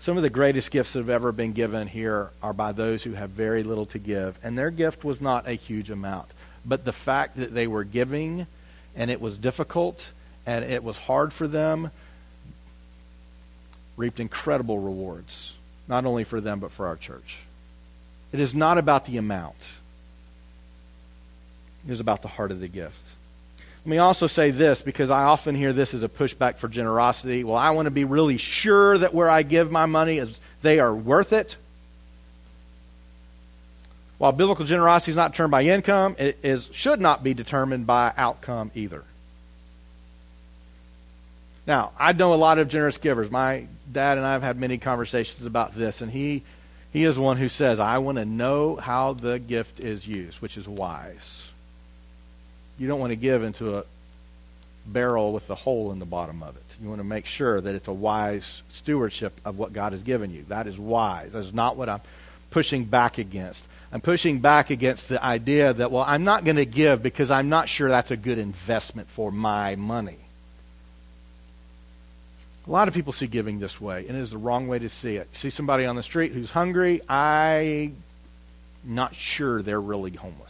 [0.00, 3.12] Some of the greatest gifts that have ever been given here are by those who
[3.12, 6.28] have very little to give, and their gift was not a huge amount.
[6.64, 8.46] But the fact that they were giving
[8.96, 10.06] and it was difficult
[10.46, 11.90] and it was hard for them
[13.98, 15.54] reaped incredible rewards,
[15.86, 17.40] not only for them but for our church.
[18.32, 19.56] It is not about the amount.
[21.86, 22.96] It is about the heart of the gift.
[23.84, 27.44] Let me also say this because I often hear this as a pushback for generosity.
[27.44, 30.80] Well, I want to be really sure that where I give my money is they
[30.80, 31.56] are worth it.
[34.18, 38.12] While biblical generosity is not determined by income, it is, should not be determined by
[38.18, 39.02] outcome either.
[41.66, 43.30] Now, I know a lot of generous givers.
[43.30, 46.42] My dad and I have had many conversations about this, and he,
[46.92, 50.58] he is one who says, I want to know how the gift is used, which
[50.58, 51.49] is wise.
[52.80, 53.84] You don't want to give into a
[54.86, 56.62] barrel with a hole in the bottom of it.
[56.82, 60.32] You want to make sure that it's a wise stewardship of what God has given
[60.32, 60.46] you.
[60.48, 61.34] That is wise.
[61.34, 62.00] That is not what I'm
[62.50, 63.62] pushing back against.
[63.92, 67.50] I'm pushing back against the idea that, well, I'm not going to give because I'm
[67.50, 70.16] not sure that's a good investment for my money.
[72.66, 74.88] A lot of people see giving this way, and it is the wrong way to
[74.88, 75.28] see it.
[75.36, 77.96] See somebody on the street who's hungry, I'm
[78.84, 80.49] not sure they're really homeless.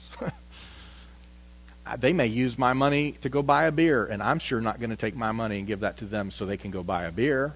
[1.98, 4.90] They may use my money to go buy a beer, and I'm sure not going
[4.90, 7.12] to take my money and give that to them so they can go buy a
[7.12, 7.54] beer.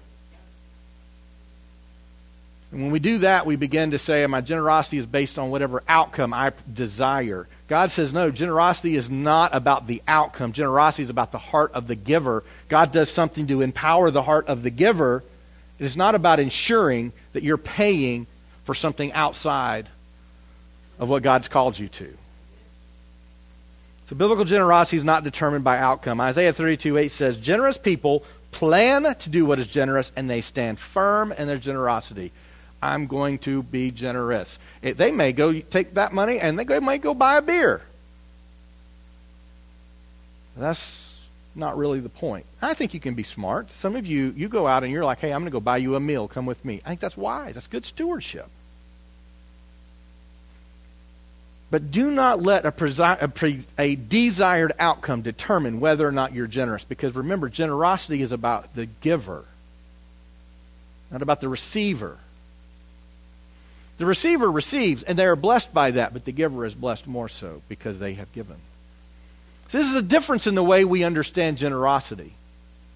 [2.71, 5.83] And when we do that, we begin to say, my generosity is based on whatever
[5.87, 7.47] outcome I desire.
[7.67, 10.51] God says, no, generosity is not about the outcome.
[10.51, 12.43] Generosity is about the heart of the giver.
[12.67, 15.23] God does something to empower the heart of the giver.
[15.79, 18.27] It is not about ensuring that you're paying
[18.65, 19.87] for something outside
[20.99, 22.17] of what God's called you to.
[24.07, 26.21] So biblical generosity is not determined by outcome.
[26.21, 30.79] Isaiah 32 8 says, Generous people plan to do what is generous, and they stand
[30.79, 32.31] firm in their generosity.
[32.81, 34.59] I'm going to be generous.
[34.81, 37.81] It, they may go take that money and they may go buy a beer.
[40.55, 41.19] That's
[41.55, 42.45] not really the point.
[42.61, 43.71] I think you can be smart.
[43.79, 45.77] Some of you, you go out and you're like, hey, I'm going to go buy
[45.77, 46.27] you a meal.
[46.27, 46.81] Come with me.
[46.85, 47.55] I think that's wise.
[47.55, 48.49] That's good stewardship.
[51.71, 56.33] But do not let a, presi- a, pre- a, desired outcome determine whether or not
[56.33, 56.83] you're generous.
[56.83, 59.45] Because remember, generosity is about the giver,
[61.11, 62.17] not about the receiver.
[63.97, 67.29] The receiver receives, and they are blessed by that, but the giver is blessed more
[67.29, 68.57] so because they have given.
[69.69, 72.33] So this is a difference in the way we understand generosity.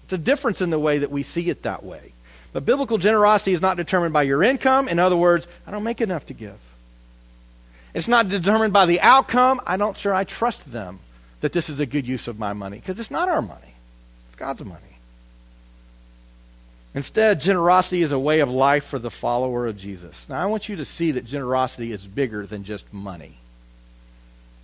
[0.04, 2.12] It's a difference in the way that we see it that way.
[2.52, 4.88] But biblical generosity is not determined by your income.
[4.88, 6.58] In other words, I don't make enough to give.
[7.94, 9.60] It's not determined by the outcome.
[9.66, 11.00] I'm not sure I trust them
[11.40, 13.74] that this is a good use of my money because it's not our money,
[14.28, 14.80] it's God's money.
[16.94, 20.28] Instead, generosity is a way of life for the follower of Jesus.
[20.28, 23.34] Now, I want you to see that generosity is bigger than just money.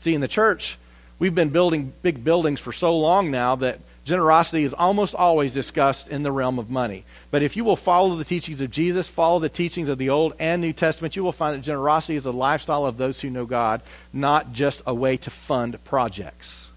[0.01, 0.77] See, in the church,
[1.21, 6.09] we've been building big buildings for so long now that generosity is almost always discussed
[6.09, 7.05] in the realm of money.
[7.33, 10.35] But if you will follow the teachings of Jesus, follow the teachings of the Old
[10.39, 13.45] and New Testament, you will find that generosity is a lifestyle of those who know
[13.45, 13.83] God,
[14.13, 16.71] not just a way to fund projects.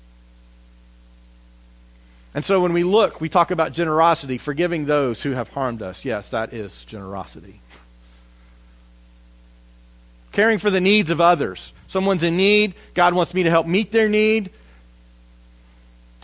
[2.34, 6.04] And so when we look, we talk about generosity, forgiving those who have harmed us.
[6.04, 7.62] Yes, that is generosity.
[10.32, 11.74] Caring for the needs of others.
[11.88, 14.50] Someone's in need, God wants me to help meet their need.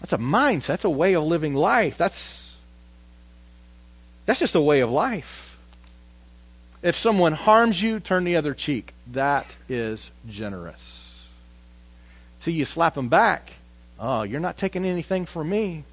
[0.06, 1.98] That's a mindset, that's a way of living life.
[1.98, 2.56] That's
[4.28, 5.58] that's just a way of life.
[6.84, 8.94] If someone harms you, turn the other cheek.
[9.14, 11.26] That is generous.
[12.42, 13.54] See, you slap them back.
[14.00, 15.84] Oh, you're not taking anything from me.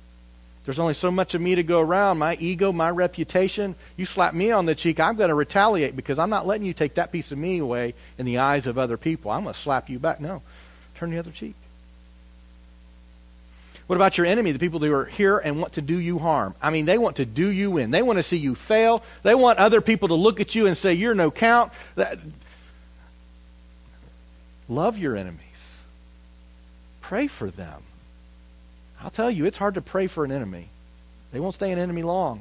[0.67, 2.19] There's only so much of me to go around.
[2.19, 3.77] My ego, my reputation.
[3.97, 6.75] You slap me on the cheek, I'm going to retaliate because I'm not letting you
[6.75, 9.31] take that piece of me away in the eyes of other people.
[9.31, 10.21] I'm going to slap you back.
[10.21, 10.43] No.
[10.97, 11.55] Turn the other cheek.
[13.93, 16.55] What about your enemy, the people who are here and want to do you harm?
[16.63, 17.91] I mean, they want to do you in.
[17.91, 19.05] They want to see you fail.
[19.23, 21.73] They want other people to look at you and say, You're no count.
[24.67, 25.77] Love your enemies,
[27.03, 27.83] pray for them.
[29.03, 30.71] I'll tell you, it's hard to pray for an enemy.
[31.31, 32.41] They won't stay an enemy long.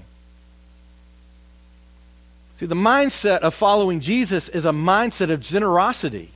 [2.59, 6.31] See, the mindset of following Jesus is a mindset of generosity.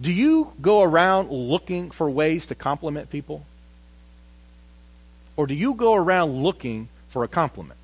[0.00, 3.44] Do you go around looking for ways to compliment people?
[5.36, 7.78] Or do you go around looking for a compliment?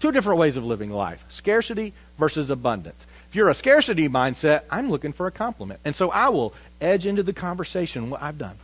[0.00, 3.06] Two different ways of living life scarcity versus abundance.
[3.28, 5.80] If you're a scarcity mindset, I'm looking for a compliment.
[5.84, 8.56] And so I will edge into the conversation what I've done.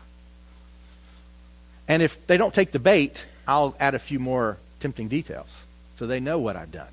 [1.89, 5.63] And if they don't take the bait, I'll add a few more tempting details.
[5.97, 6.89] so they know what I've done.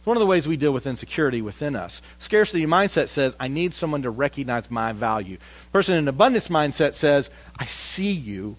[0.00, 2.00] It's one of the ways we deal with insecurity within us.
[2.20, 5.36] Scarcity mindset says, I need someone to recognize my value.
[5.74, 7.28] Person in abundance mindset says,
[7.58, 8.56] I see you.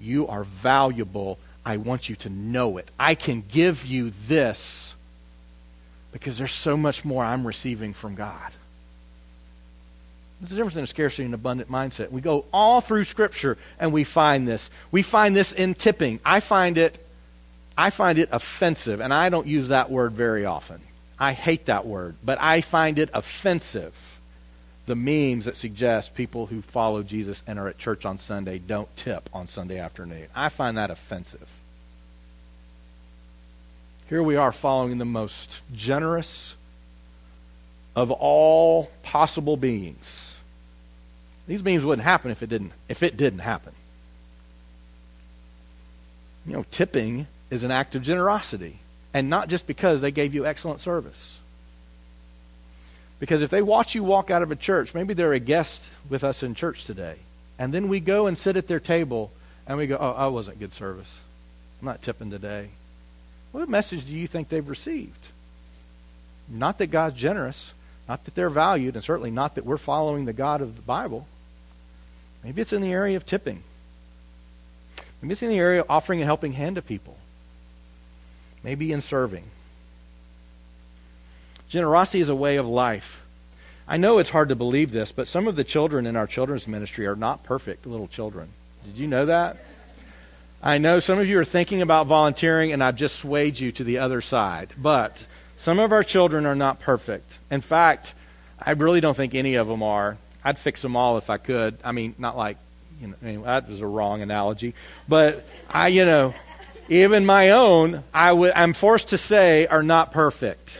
[0.00, 1.40] You are valuable.
[1.66, 2.88] I want you to know it.
[2.96, 4.94] I can give you this
[6.12, 8.52] because there's so much more I'm receiving from God.
[10.40, 12.12] There's a difference in a scarcity and abundant mindset.
[12.12, 14.70] We go all through Scripture and we find this.
[14.92, 16.20] We find this in tipping.
[16.24, 17.04] I find it
[17.76, 20.80] I find it offensive, and I don't use that word very often.
[21.18, 23.94] I hate that word, but I find it offensive.
[24.86, 28.94] The memes that suggest people who follow Jesus and are at church on Sunday don't
[28.96, 30.26] tip on Sunday afternoon.
[30.34, 31.48] I find that offensive.
[34.08, 36.54] Here we are following the most generous
[37.96, 40.34] of all possible beings.
[41.46, 43.72] These beings wouldn't happen if it didn't if it didn't happen.
[46.46, 48.78] You know, tipping is an act of generosity.
[49.14, 51.38] And not just because they gave you excellent service.
[53.20, 56.24] Because if they watch you walk out of a church, maybe they're a guest with
[56.24, 57.14] us in church today,
[57.58, 59.30] and then we go and sit at their table
[59.66, 61.10] and we go, oh, I wasn't good service.
[61.80, 62.68] I'm not tipping today.
[63.52, 65.28] What message do you think they've received?
[66.48, 67.72] Not that God's generous,
[68.08, 71.26] not that they're valued, and certainly not that we're following the God of the Bible.
[72.42, 73.62] Maybe it's in the area of tipping.
[75.22, 77.16] Maybe it's in the area of offering a helping hand to people
[78.64, 79.44] maybe in serving.
[81.68, 83.20] Generosity is a way of life.
[83.86, 86.66] I know it's hard to believe this, but some of the children in our children's
[86.66, 88.48] ministry are not perfect little children.
[88.84, 89.58] Did you know that?
[90.62, 93.84] I know some of you are thinking about volunteering, and I've just swayed you to
[93.84, 94.70] the other side.
[94.78, 95.26] But
[95.58, 97.38] some of our children are not perfect.
[97.50, 98.14] In fact,
[98.58, 100.16] I really don't think any of them are.
[100.42, 101.76] I'd fix them all if I could.
[101.84, 102.56] I mean, not like,
[103.00, 104.74] you know, anyway, that was a wrong analogy.
[105.06, 106.34] But I, you know,
[106.88, 110.78] even my own, I w- I'm forced to say, are not perfect.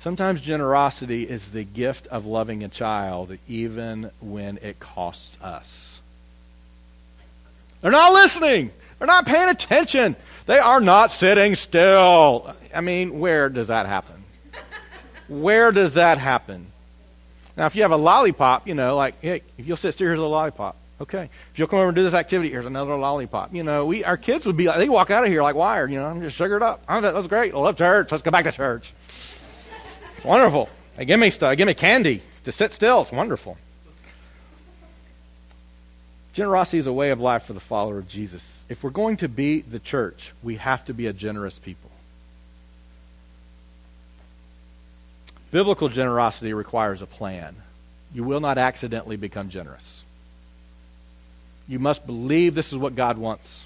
[0.00, 6.00] Sometimes generosity is the gift of loving a child, even when it costs us.
[7.80, 8.72] They're not listening.
[8.98, 10.16] They're not paying attention.
[10.46, 12.54] They are not sitting still.
[12.74, 14.24] I mean, where does that happen?
[15.28, 16.66] Where does that happen?
[17.56, 20.18] Now, if you have a lollipop, you know, like, hey, if you'll sit still, here's
[20.18, 20.76] a lollipop.
[21.02, 21.28] Okay.
[21.52, 23.52] If you'll come over and do this activity, here's another lollipop.
[23.52, 25.90] You know, we our kids would be like, they walk out of here like wired.
[25.90, 26.84] You know, I'm just sugared up.
[26.88, 27.52] Oh, that was great.
[27.52, 28.12] I love church.
[28.12, 28.94] Let's go back to church.
[30.16, 30.68] It's wonderful.
[30.96, 31.56] They give me stuff.
[31.56, 33.02] Give me candy to sit still.
[33.02, 33.56] It's wonderful.
[36.34, 38.62] Generosity is a way of life for the follower of Jesus.
[38.68, 41.90] If we're going to be the church, we have to be a generous people.
[45.50, 47.56] Biblical generosity requires a plan.
[48.14, 50.01] You will not accidentally become generous.
[51.72, 53.64] You must believe this is what God wants.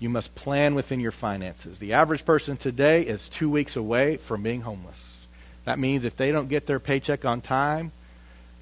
[0.00, 1.78] You must plan within your finances.
[1.78, 5.18] The average person today is two weeks away from being homeless.
[5.66, 7.92] That means if they don't get their paycheck on time,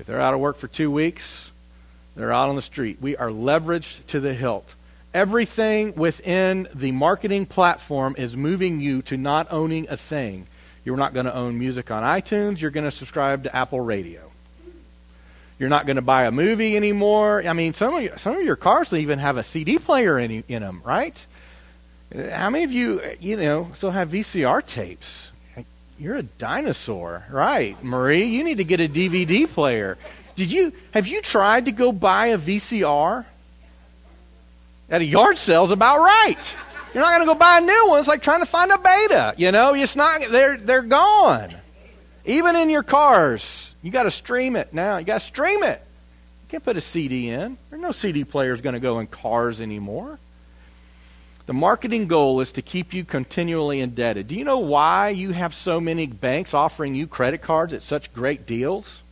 [0.00, 1.52] if they're out of work for two weeks,
[2.16, 2.98] they're out on the street.
[3.00, 4.74] We are leveraged to the hilt.
[5.14, 10.48] Everything within the marketing platform is moving you to not owning a thing.
[10.84, 12.60] You're not going to own music on iTunes.
[12.60, 14.25] You're going to subscribe to Apple Radio.
[15.58, 17.42] You're not going to buy a movie anymore.
[17.46, 20.44] I mean, some of your, some of your cars even have a CD player in,
[20.48, 21.16] in them, right?
[22.30, 25.30] How many of you, you know, still have VCR tapes?
[25.98, 28.24] You're a dinosaur, right, Marie?
[28.24, 29.96] You need to get a DVD player.
[30.34, 33.24] Did you have you tried to go buy a VCR?
[34.90, 36.56] At a yard sale is about right.
[36.94, 37.98] You're not going to go buy a new one.
[37.98, 39.34] It's like trying to find a beta.
[39.36, 40.20] You know, it's not.
[40.30, 41.54] They're they're gone.
[42.26, 44.98] Even in your cars, you got to stream it now.
[44.98, 45.80] You got to stream it.
[46.42, 47.56] You can't put a CD in.
[47.70, 50.18] There's no CD players going to go in cars anymore.
[51.46, 54.26] The marketing goal is to keep you continually indebted.
[54.26, 58.12] Do you know why you have so many banks offering you credit cards at such
[58.12, 59.02] great deals?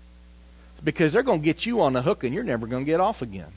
[0.75, 2.91] It's because they're going to get you on the hook and you're never going to
[2.91, 3.53] get off again.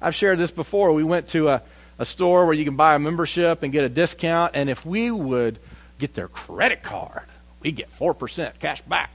[0.00, 0.94] I've shared this before.
[0.94, 1.62] We went to a,
[1.98, 5.10] a store where you can buy a membership and get a discount, and if we
[5.10, 5.58] would
[5.98, 7.24] get their credit card,
[7.60, 9.10] we get 4% cash back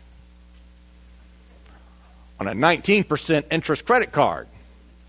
[2.39, 4.47] on a 19% interest credit card.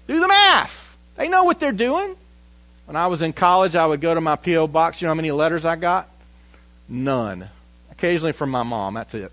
[0.07, 0.97] Do the math.
[1.17, 2.17] They know what they're doing.
[2.87, 4.67] When I was in college, I would go to my P.O.
[4.67, 5.01] box.
[5.01, 6.09] You know how many letters I got?
[6.89, 7.49] None.
[7.91, 8.95] Occasionally from my mom.
[8.95, 9.33] That's it.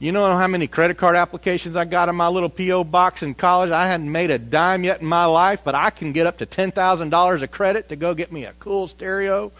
[0.00, 2.84] You know how many credit card applications I got in my little P.O.
[2.84, 3.70] box in college?
[3.70, 6.46] I hadn't made a dime yet in my life, but I can get up to
[6.46, 9.52] $10,000 of credit to go get me a cool stereo,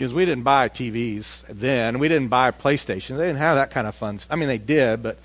[0.00, 1.98] because we didn't buy TVs then.
[1.98, 3.18] We didn't buy PlayStation.
[3.18, 4.18] They didn't have that kind of fun.
[4.30, 5.18] I mean, they did, but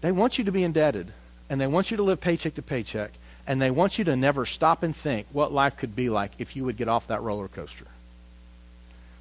[0.00, 1.12] they want you to be indebted,
[1.48, 3.12] and they want you to live paycheck to paycheck,
[3.46, 6.56] and they want you to never stop and think what life could be like if
[6.56, 7.86] you would get off that roller coaster.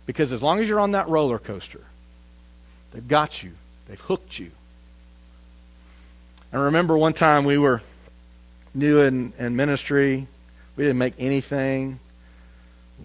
[0.07, 1.81] Because as long as you're on that roller coaster,
[2.91, 3.51] they've got you,
[3.87, 4.49] they've hooked you.
[6.51, 7.83] I remember one time we were
[8.73, 10.25] new in, in ministry,
[10.75, 11.99] we didn't make anything.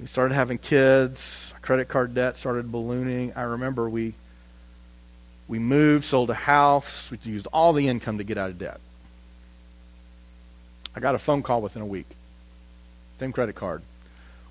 [0.01, 3.33] We started having kids, credit card debt started ballooning.
[3.35, 4.15] I remember we
[5.49, 8.81] we moved, sold a house, we used all the income to get out of debt.
[10.95, 12.07] I got a phone call within a week.
[13.21, 13.83] Same credit card.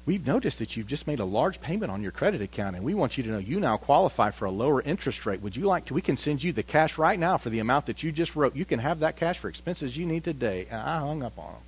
[0.05, 2.93] We've noticed that you've just made a large payment on your credit account, and we
[2.93, 5.41] want you to know you now qualify for a lower interest rate.
[5.41, 5.95] Would you like to?
[5.95, 8.55] We can send you the cash right now for the amount that you just wrote.
[8.55, 10.67] You can have that cash for expenses you need today.
[10.69, 11.61] And I hung up on them.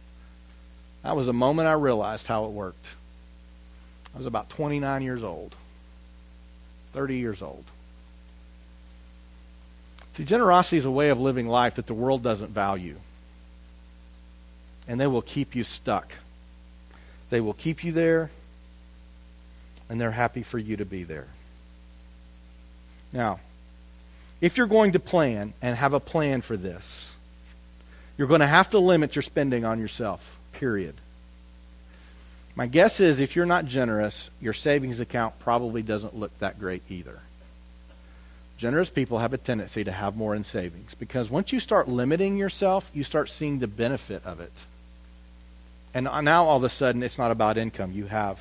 [1.04, 2.86] That was the moment I realized how it worked.
[4.18, 5.56] I was about 29 years old,
[6.94, 7.64] 30 years old.
[10.16, 12.96] See, generosity is a way of living life that the world doesn't value
[14.88, 16.14] and they will keep you stuck.
[17.30, 18.32] They will keep you there,
[19.88, 21.28] and they're happy for you to be there.
[23.14, 23.40] Now,
[24.42, 27.14] if you're going to plan and have a plan for this,
[28.18, 30.96] you're going to have to limit your spending on yourself, period.
[32.58, 36.82] My guess is if you're not generous, your savings account probably doesn't look that great
[36.90, 37.20] either.
[38.58, 42.36] Generous people have a tendency to have more in savings because once you start limiting
[42.36, 44.52] yourself, you start seeing the benefit of it.
[45.94, 47.92] And now all of a sudden, it's not about income.
[47.92, 48.40] You have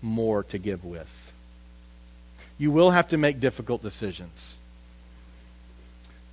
[0.00, 1.32] more to give with.
[2.56, 4.54] You will have to make difficult decisions.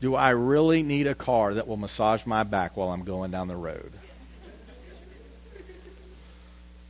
[0.01, 3.47] Do I really need a car that will massage my back while I'm going down
[3.47, 3.91] the road?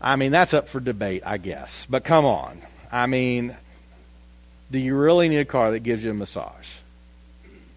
[0.01, 1.85] I mean, that's up for debate, I guess.
[1.89, 2.61] But come on.
[2.91, 3.55] I mean,
[4.71, 6.69] do you really need a car that gives you a massage?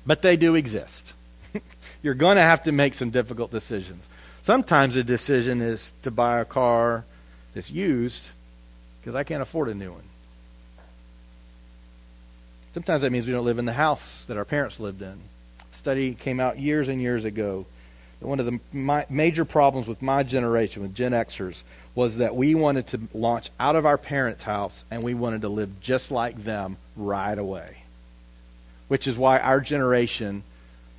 [0.06, 1.12] But they do exist.
[2.02, 4.08] You're going to have to make some difficult decisions.
[4.42, 7.04] Sometimes the decision is to buy a car
[7.54, 8.30] that's used
[9.00, 10.02] because I can't afford a new one.
[12.74, 15.20] Sometimes that means we don't live in the house that our parents lived in.
[15.72, 17.66] A study came out years and years ago
[18.20, 21.62] that one of the major problems with my generation, with Gen Xers,
[21.94, 25.48] was that we wanted to launch out of our parents' house and we wanted to
[25.48, 27.78] live just like them right away.
[28.88, 30.42] Which is why our generation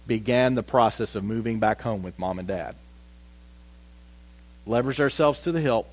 [0.08, 2.76] began the process of moving back home with mom and dad
[4.68, 5.88] leveraged ourselves to the hilt.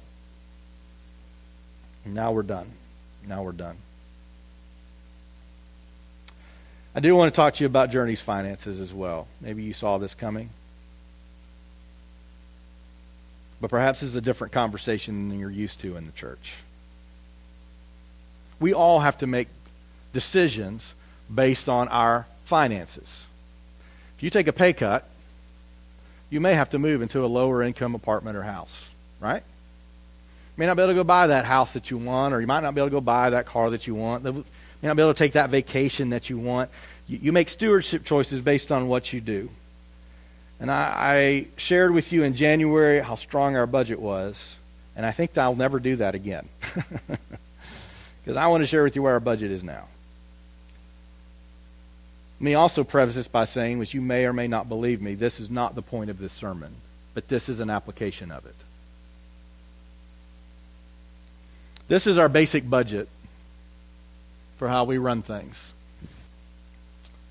[2.05, 2.71] Now we're done.
[3.27, 3.77] Now we're done.
[6.95, 9.27] I do want to talk to you about Journey's finances as well.
[9.41, 10.51] Maybe you saw this coming.
[13.63, 16.55] But perhaps it's a different conversation than you're used to in the church.
[18.59, 19.47] We all have to make
[20.13, 20.95] decisions
[21.33, 23.25] based on our finances.
[24.17, 25.09] If you take a pay cut,
[26.29, 28.89] you may have to move into a lower income apartment or house,
[29.21, 29.45] right?
[29.45, 32.49] You may not be able to go buy that house that you want, or you
[32.49, 34.25] might not be able to go buy that car that you want.
[34.25, 34.45] You
[34.83, 36.69] may not be able to take that vacation that you want.
[37.07, 39.51] You, you make stewardship choices based on what you do.
[40.63, 44.55] And I, I shared with you in January how strong our budget was,
[44.95, 46.49] and I think I'll never do that again.
[48.23, 49.89] Because I want to share with you where our budget is now.
[52.39, 55.17] Let me also preface this by saying, which you may or may not believe me,
[55.17, 56.77] this is not the point of this sermon,
[57.15, 58.55] but this is an application of it.
[61.89, 63.09] This is our basic budget
[64.57, 65.73] for how we run things.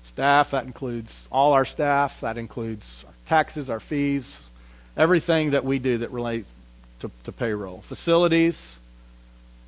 [0.04, 4.42] Staff, that includes all our staff, that includes taxes, our fees,
[4.94, 6.44] everything that we do that relate
[7.00, 7.80] to, to payroll.
[7.80, 8.76] Facilities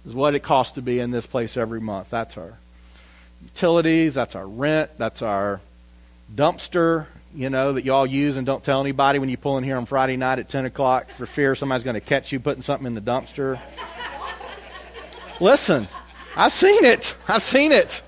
[0.06, 2.10] is what it costs to be in this place every month.
[2.10, 2.58] That's our
[3.42, 5.62] utilities, that's our rent, that's our
[6.36, 9.78] dumpster, you know, that y'all use and don't tell anybody when you pull in here
[9.78, 12.86] on Friday night at 10 o'clock for fear somebody's going to catch you putting something
[12.86, 13.58] in the dumpster.
[15.40, 15.88] Listen,
[16.36, 17.14] I've seen it.
[17.28, 18.02] I've seen it.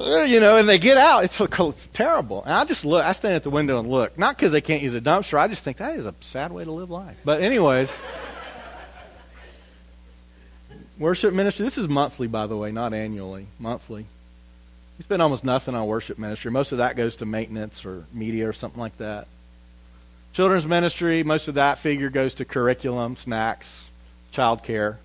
[0.00, 1.24] Uh, you know, and they get out.
[1.24, 2.42] It's, it's terrible.
[2.44, 3.04] And I just look.
[3.04, 4.16] I stand at the window and look.
[4.16, 5.38] Not because they can't use a dumpster.
[5.38, 7.16] I just think that is a sad way to live life.
[7.24, 7.90] But anyways.
[10.98, 13.46] Worship ministry, this is monthly, by the way, not annually.
[13.58, 14.04] Monthly.
[14.98, 16.50] We spend almost nothing on worship ministry.
[16.50, 19.26] Most of that goes to maintenance or media or something like that.
[20.34, 23.88] Children's ministry, most of that figure goes to curriculum, snacks,
[24.30, 24.98] child care.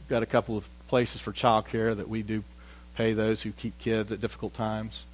[0.00, 2.42] We've got a couple of places for child care that we do
[2.98, 5.04] pay those who keep kids at difficult times.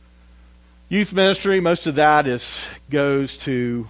[0.89, 3.87] Youth ministry, most of that is goes to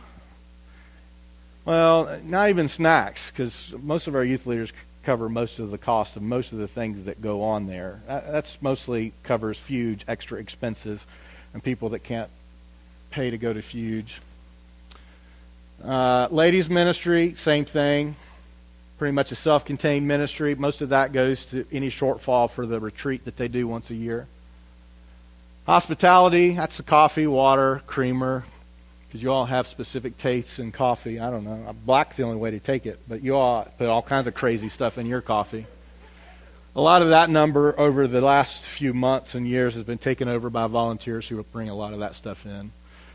[1.64, 4.72] well, not even snacks, because most of our youth leaders
[5.04, 8.00] cover most of the cost of most of the things that go on there.
[8.06, 11.06] That's mostly covers huge extra expenses
[11.54, 12.30] and people that can't
[13.10, 14.18] pay to go to Fuge.
[15.82, 18.16] Uh, ladies ministry, same thing.
[18.98, 20.54] Pretty much a self-contained ministry.
[20.54, 23.94] Most of that goes to any shortfall for the retreat that they do once a
[23.94, 24.26] year.
[25.66, 28.44] Hospitality, that's the coffee, water, creamer,
[29.08, 31.18] because you all have specific tastes in coffee.
[31.18, 31.74] I don't know.
[31.86, 34.68] Black's the only way to take it, but you all put all kinds of crazy
[34.68, 35.66] stuff in your coffee.
[36.76, 40.28] A lot of that number over the last few months and years has been taken
[40.28, 42.72] over by volunteers who bring a lot of that stuff in.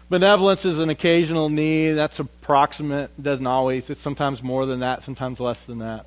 [0.09, 1.91] Benevolence is an occasional need.
[1.91, 3.11] That's approximate.
[3.17, 3.89] It doesn't always.
[3.89, 6.05] It's sometimes more than that, sometimes less than that.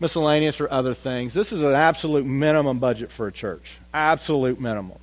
[0.00, 1.34] Miscellaneous or other things.
[1.34, 3.76] This is an absolute minimum budget for a church.
[3.92, 4.98] Absolute minimum.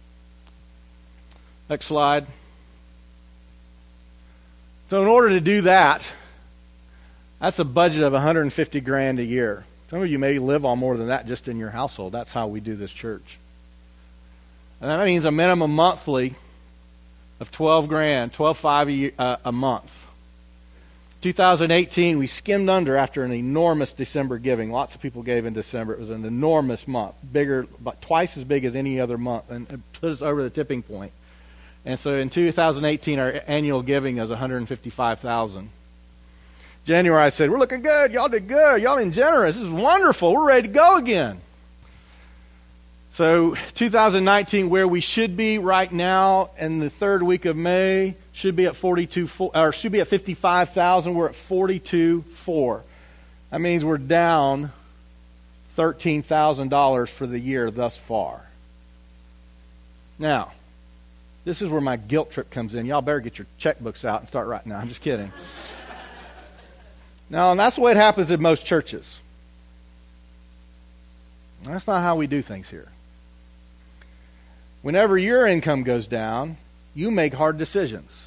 [1.70, 2.26] Next slide.
[4.90, 6.02] So in order to do that,
[7.40, 9.66] that's a budget of 150 grand a year.
[9.92, 12.14] Some of you may live on more than that just in your household.
[12.14, 13.38] That's how we do this church.
[14.82, 16.36] And that means a minimum monthly
[17.40, 20.06] of 12 grand, 12.5 a, year, uh, a month.
[21.22, 24.72] 2018, we skimmed under after an enormous December giving.
[24.72, 25.94] Lots of people gave in December.
[25.94, 29.72] It was an enormous month, bigger, but twice as big as any other month, and
[29.72, 31.12] it put us over the tipping point.
[31.86, 35.70] And so in 2018, our annual giving is 155,000.
[36.86, 38.14] January, I said, "We're looking good.
[38.14, 38.82] Y'all did good.
[38.82, 39.56] Y'all been generous.
[39.56, 40.34] This is wonderful.
[40.34, 41.42] We're ready to go again."
[43.18, 48.56] So 2019, where we should be right now in the third week of May, should
[48.56, 51.16] be at 42, or should be at 55,000.
[51.16, 52.82] We're at 42.4.
[53.50, 54.72] That means we're down
[55.76, 58.40] $13,000 for the year thus far.
[60.20, 60.52] Now,
[61.44, 62.86] this is where my guilt trip comes in.
[62.86, 64.74] Y'all better get your checkbooks out and start writing.
[64.74, 65.34] Now, I'm just kidding.
[67.32, 69.18] now, and that's the way it happens in most churches.
[71.64, 72.90] That's not how we do things here.
[74.88, 76.56] Whenever your income goes down,
[76.96, 78.22] you make hard decisions.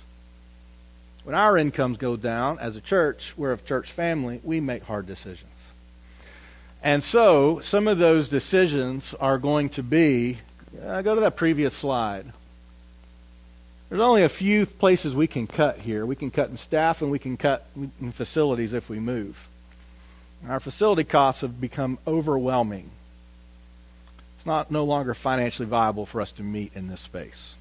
[1.25, 5.07] When our incomes go down as a church, we're a church family, we make hard
[5.07, 5.55] decisions.
[6.83, 10.37] And so, some of those decisions are going to be
[10.85, 12.27] uh, go to that previous slide.
[13.89, 16.05] There's only a few places we can cut here.
[16.05, 19.49] We can cut in staff and we can cut in facilities if we move.
[20.47, 22.91] Our facility costs have become overwhelming.
[24.41, 27.55] It's not no longer financially viable for us to meet in this space.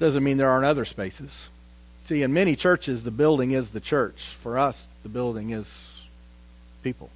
[0.00, 1.48] Doesn't mean there aren't other spaces.
[2.06, 4.36] See, in many churches, the building is the church.
[4.40, 5.88] For us, the building is
[6.82, 7.08] people.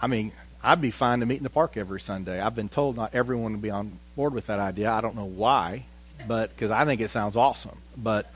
[0.00, 0.30] I mean,
[0.62, 2.40] I'd be fine to meet in the park every Sunday.
[2.40, 4.90] I've been told not everyone will be on board with that idea.
[4.92, 5.84] I don't know why
[6.26, 7.78] but because I think it sounds awesome.
[7.96, 8.30] But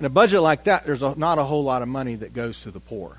[0.00, 2.62] in a budget like that, there's a, not a whole lot of money that goes
[2.62, 3.16] to the poor.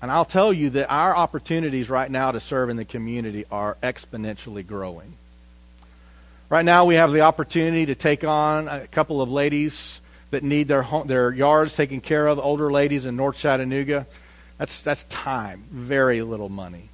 [0.00, 3.76] And I'll tell you that our opportunities right now to serve in the community are
[3.82, 5.14] exponentially growing.
[6.48, 10.68] Right now, we have the opportunity to take on a couple of ladies that need
[10.68, 14.06] their home, their yards taken care of, older ladies in North Chattanooga.
[14.56, 16.88] That's that's time, very little money.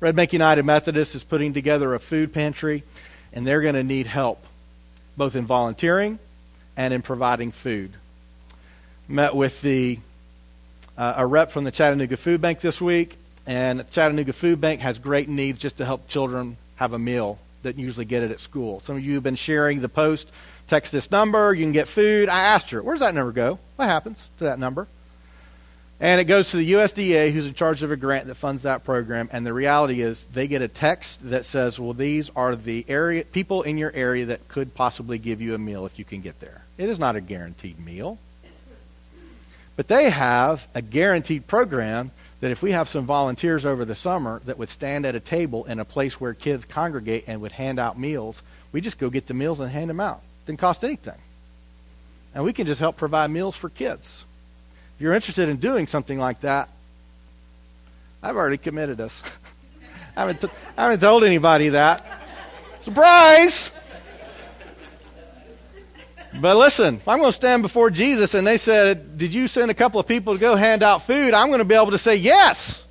[0.00, 2.82] Red Bank United Methodist is putting together a food pantry,
[3.32, 4.44] and they're going to need help,
[5.16, 6.18] both in volunteering
[6.76, 7.92] and in providing food.
[9.08, 9.98] Met with the
[10.96, 13.16] uh, a rep from the Chattanooga Food Bank this week,
[13.46, 17.76] and Chattanooga Food Bank has great needs just to help children have a meal that
[17.76, 18.80] usually get it at school.
[18.80, 20.30] Some of you have been sharing the post.
[20.68, 22.28] Text this number, you can get food.
[22.28, 23.58] I asked her, where does that number go?
[23.76, 24.88] What happens to that number?
[25.98, 28.84] And it goes to the USDA, who's in charge of a grant that funds that
[28.84, 29.30] program.
[29.32, 33.24] And the reality is, they get a text that says, "Well, these are the area
[33.24, 36.38] people in your area that could possibly give you a meal if you can get
[36.38, 38.18] there." It is not a guaranteed meal,
[39.76, 42.10] but they have a guaranteed program
[42.40, 45.64] that if we have some volunteers over the summer that would stand at a table
[45.64, 49.26] in a place where kids congregate and would hand out meals, we just go get
[49.26, 50.20] the meals and hand them out.
[50.46, 51.18] Didn't cost anything,
[52.34, 54.24] and we can just help provide meals for kids.
[54.96, 56.68] If you're interested in doing something like that,
[58.22, 59.22] I've already committed us.
[60.16, 62.04] I, haven't t- I haven't told anybody that.
[62.80, 63.70] Surprise!
[66.40, 69.70] But listen, if I'm going to stand before Jesus and they said, Did you send
[69.70, 71.34] a couple of people to go hand out food?
[71.34, 72.82] I'm going to be able to say yes,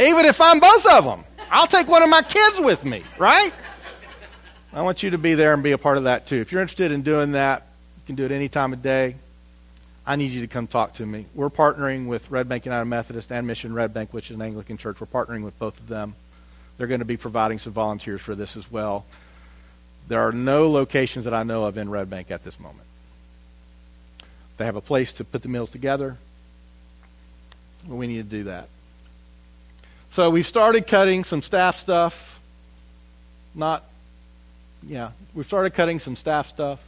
[0.00, 1.24] even if I'm both of them.
[1.50, 3.52] I'll take one of my kids with me, right?
[4.72, 6.36] I want you to be there and be a part of that too.
[6.36, 9.16] If you're interested in doing that, you can do it any time of day.
[10.06, 11.26] I need you to come talk to me.
[11.34, 14.78] We're partnering with Red Bank United Methodist and Mission Red Bank, which is an Anglican
[14.78, 15.00] church.
[15.00, 16.14] We're partnering with both of them.
[16.76, 19.04] They're going to be providing some volunteers for this as well.
[20.06, 22.87] There are no locations that I know of in Red Bank at this moment.
[24.58, 26.18] They have a place to put the meals together.
[27.86, 28.68] We need to do that.
[30.10, 32.40] So we've started cutting some staff stuff.
[33.54, 33.84] Not
[34.86, 36.80] Yeah, we've started cutting some staff stuff.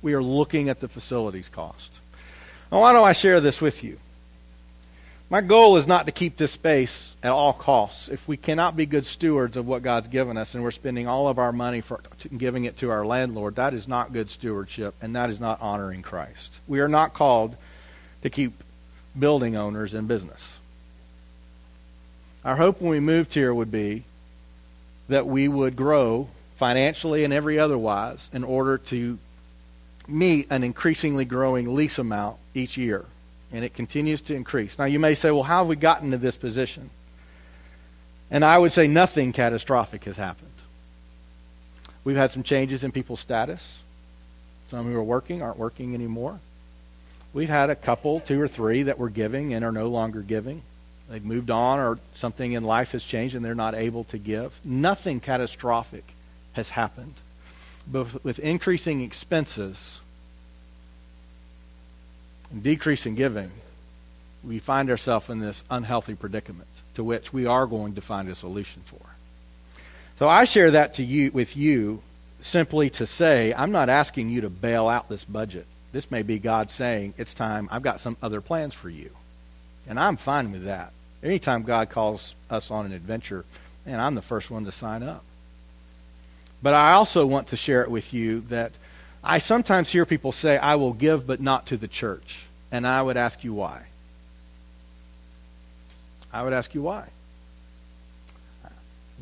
[0.00, 1.90] We are looking at the facilities cost.
[2.70, 3.98] Now, why do I share this with you?
[5.32, 8.10] My goal is not to keep this space at all costs.
[8.10, 11.26] If we cannot be good stewards of what God's given us and we're spending all
[11.26, 12.02] of our money for
[12.36, 16.02] giving it to our landlord, that is not good stewardship and that is not honoring
[16.02, 16.52] Christ.
[16.68, 17.56] We are not called
[18.20, 18.62] to keep
[19.18, 20.50] building owners in business.
[22.44, 24.04] Our hope when we moved here would be
[25.08, 26.28] that we would grow
[26.58, 29.18] financially and every otherwise in order to
[30.06, 33.06] meet an increasingly growing lease amount each year.
[33.52, 34.78] And it continues to increase.
[34.78, 36.90] Now, you may say, well, how have we gotten to this position?
[38.30, 40.48] And I would say nothing catastrophic has happened.
[42.04, 43.78] We've had some changes in people's status.
[44.68, 46.40] Some who are working aren't working anymore.
[47.34, 50.62] We've had a couple, two or three, that were giving and are no longer giving.
[51.08, 54.58] They've moved on or something in life has changed and they're not able to give.
[54.64, 56.04] Nothing catastrophic
[56.54, 57.14] has happened.
[57.90, 60.00] But with increasing expenses
[62.52, 63.50] and decreasing giving,
[64.44, 68.34] we find ourselves in this unhealthy predicament to which we are going to find a
[68.34, 68.98] solution for.
[70.18, 72.02] So I share that to you with you
[72.42, 75.66] simply to say I'm not asking you to bail out this budget.
[75.92, 79.10] This may be God saying, It's time, I've got some other plans for you.
[79.88, 80.92] And I'm fine with that.
[81.22, 83.44] Anytime God calls us on an adventure,
[83.86, 85.24] and I'm the first one to sign up.
[86.62, 88.72] But I also want to share it with you that
[89.24, 92.46] I sometimes hear people say, I will give, but not to the church.
[92.70, 93.84] And I would ask you why.
[96.32, 97.08] I would ask you why.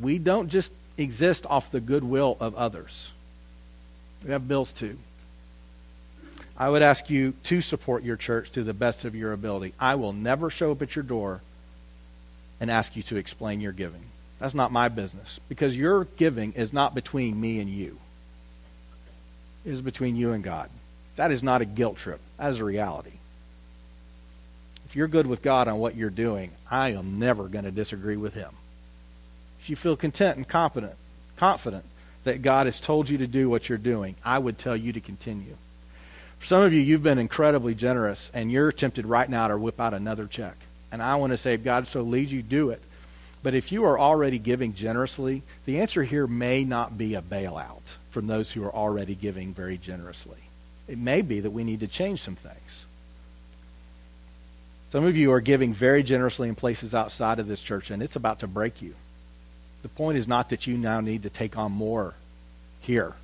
[0.00, 3.10] We don't just exist off the goodwill of others,
[4.24, 4.98] we have bills too.
[6.56, 9.72] I would ask you to support your church to the best of your ability.
[9.80, 11.40] I will never show up at your door
[12.60, 14.02] and ask you to explain your giving.
[14.38, 17.96] That's not my business because your giving is not between me and you.
[19.64, 20.70] Is between you and God.
[21.16, 22.20] That is not a guilt trip.
[22.38, 23.12] That is a reality.
[24.86, 28.16] If you're good with God on what you're doing, I am never going to disagree
[28.16, 28.50] with him.
[29.60, 30.94] If you feel content and confident,
[31.36, 31.84] confident
[32.24, 35.00] that God has told you to do what you're doing, I would tell you to
[35.00, 35.56] continue.
[36.38, 39.78] For some of you, you've been incredibly generous, and you're tempted right now to whip
[39.78, 40.56] out another check.
[40.90, 42.82] And I want to say, if God so leads you, do it.
[43.42, 47.80] But if you are already giving generously, the answer here may not be a bailout
[48.10, 50.38] from those who are already giving very generously.
[50.88, 52.86] It may be that we need to change some things.
[54.92, 58.16] Some of you are giving very generously in places outside of this church, and it's
[58.16, 58.94] about to break you.
[59.82, 62.14] The point is not that you now need to take on more
[62.80, 63.14] here,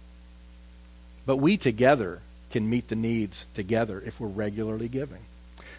[1.26, 2.20] but we together
[2.52, 5.18] can meet the needs together if we're regularly giving.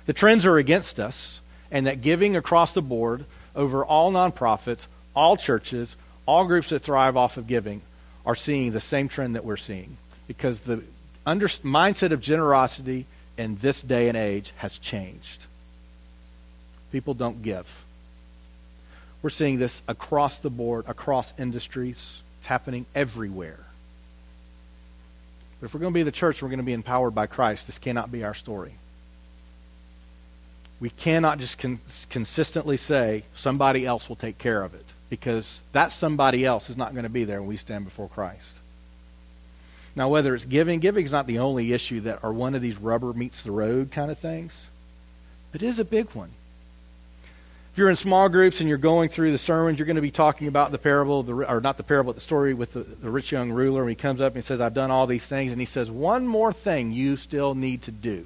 [0.06, 1.40] The trends are against us
[1.72, 5.96] and that giving across the board over all nonprofits, all churches,
[6.26, 7.82] all groups that thrive off of giving
[8.28, 9.96] are seeing the same trend that we're seeing
[10.28, 10.84] because the
[11.26, 13.06] under, mindset of generosity
[13.38, 15.46] in this day and age has changed.
[16.92, 17.86] People don't give.
[19.22, 22.22] We're seeing this across the board, across industries.
[22.40, 23.60] It's happening everywhere.
[25.62, 27.66] But if we're going to be the church, we're going to be empowered by Christ.
[27.66, 28.74] This cannot be our story.
[30.82, 35.92] We cannot just con- consistently say somebody else will take care of it because that
[35.92, 38.50] somebody else is not going to be there when we stand before Christ.
[39.96, 42.78] Now, whether it's giving, giving is not the only issue that are one of these
[42.78, 44.68] rubber meets the road kind of things,
[45.52, 46.30] but it is a big one.
[47.78, 50.12] If you're in small groups and you're going through the sermons, you're going to be
[50.12, 53.10] talking about the parable, the, or not the parable, but the story with the, the
[53.10, 53.82] rich young ruler.
[53.82, 55.52] And he comes up and he says, I've done all these things.
[55.52, 58.10] And he says, One more thing you still need to do.
[58.10, 58.26] You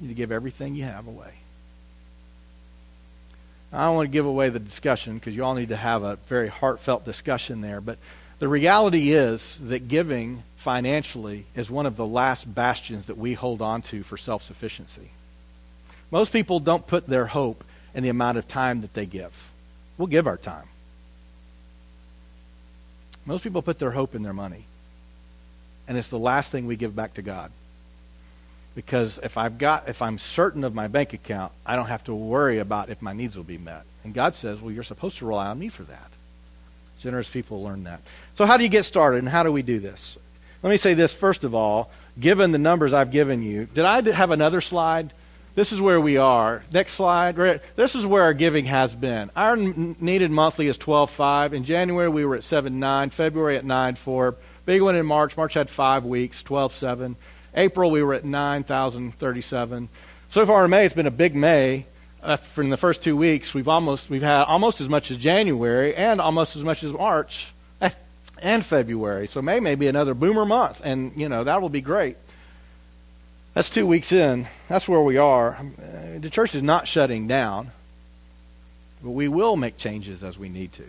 [0.00, 1.34] need to give everything you have away.
[3.72, 6.16] I don't want to give away the discussion because you all need to have a
[6.26, 7.80] very heartfelt discussion there.
[7.80, 7.98] But
[8.38, 13.62] the reality is that giving financially is one of the last bastions that we hold
[13.62, 15.10] on to for self sufficiency.
[16.10, 17.64] Most people don't put their hope
[17.94, 19.50] in the amount of time that they give.
[19.96, 20.66] We'll give our time.
[23.24, 24.64] Most people put their hope in their money.
[25.88, 27.50] And it's the last thing we give back to God.
[28.74, 32.14] Because if I've got if I'm certain of my bank account, I don't have to
[32.14, 33.84] worry about if my needs will be met.
[34.04, 36.10] And God says, "Well, you're supposed to rely on me for that."
[37.00, 38.00] Generous people learn that.
[38.36, 40.16] So how do you get started and how do we do this?
[40.62, 43.66] Let me say this first of all, given the numbers I've given you.
[43.66, 45.12] Did I have another slide?
[45.54, 46.62] This is where we are.
[46.72, 47.36] Next slide.
[47.76, 49.30] This is where our giving has been.
[49.36, 51.52] Our needed monthly is 12.5.
[51.52, 53.12] In January, we were at 7.9.
[53.12, 54.34] February at 9.4.
[54.64, 55.36] Big one in March.
[55.36, 57.16] March had five weeks, 12.7.
[57.54, 59.88] April, we were at 9,037.
[60.30, 61.86] So far in May, it's been a big May.
[62.22, 65.94] Uh, from the first two weeks, we've almost we've had almost as much as January
[65.94, 67.52] and almost as much as March.
[68.42, 69.26] and February.
[69.26, 72.16] So May may be another boomer month, and you know that will be great.
[73.54, 74.46] That's two weeks in.
[74.68, 75.58] That's where we are.
[76.18, 77.70] The church is not shutting down,
[79.02, 80.84] but we will make changes as we need to.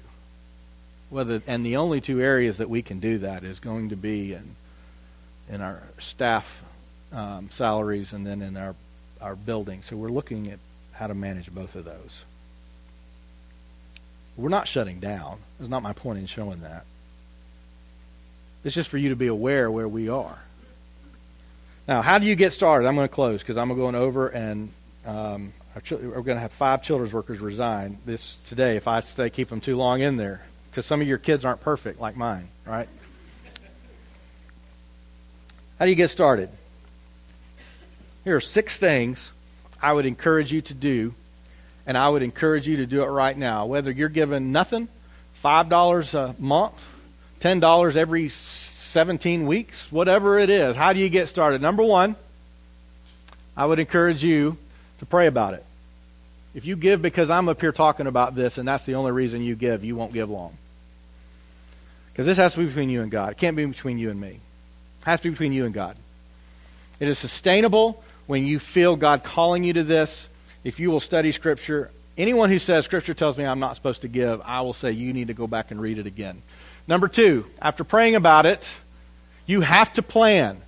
[1.09, 4.33] Whether and the only two areas that we can do that is going to be
[4.33, 4.55] in
[5.49, 6.63] in our staff
[7.11, 8.75] um, salaries and then in our
[9.23, 9.81] our building.
[9.83, 10.59] So we're looking at
[10.91, 12.23] how to manage both of those.
[14.35, 15.37] We're not shutting down.
[15.59, 16.85] That's not my point in showing that.
[18.63, 20.39] It's just for you to be aware where we are.
[21.87, 22.87] Now, how do you get started?
[22.87, 24.69] I'm going to close because I'm going over and
[25.05, 29.49] um, we're going to have five children's workers resign this today if I stay keep
[29.49, 32.87] them too long in there because some of your kids aren't perfect like mine, right?
[35.79, 36.49] How do you get started?
[38.23, 39.31] Here are six things
[39.81, 41.13] I would encourage you to do,
[41.85, 43.65] and I would encourage you to do it right now.
[43.65, 44.87] Whether you're given nothing,
[45.43, 46.81] $5 a month,
[47.41, 50.75] $10 every 17 weeks, whatever it is.
[50.75, 51.61] How do you get started?
[51.61, 52.15] Number one,
[53.57, 54.57] I would encourage you
[54.99, 55.65] to pray about it.
[56.55, 59.41] If you give because I'm up here talking about this and that's the only reason
[59.41, 60.55] you give, you won't give long.
[62.11, 63.31] Because this has to be between you and God.
[63.31, 64.39] It can't be between you and me.
[65.03, 65.97] Has to be between you and God.
[66.99, 70.29] It is sustainable when you feel God calling you to this.
[70.63, 74.07] If you will study Scripture, anyone who says Scripture tells me I'm not supposed to
[74.07, 76.41] give, I will say you need to go back and read it again.
[76.87, 78.65] Number two, after praying about it,
[79.45, 80.61] you have to plan.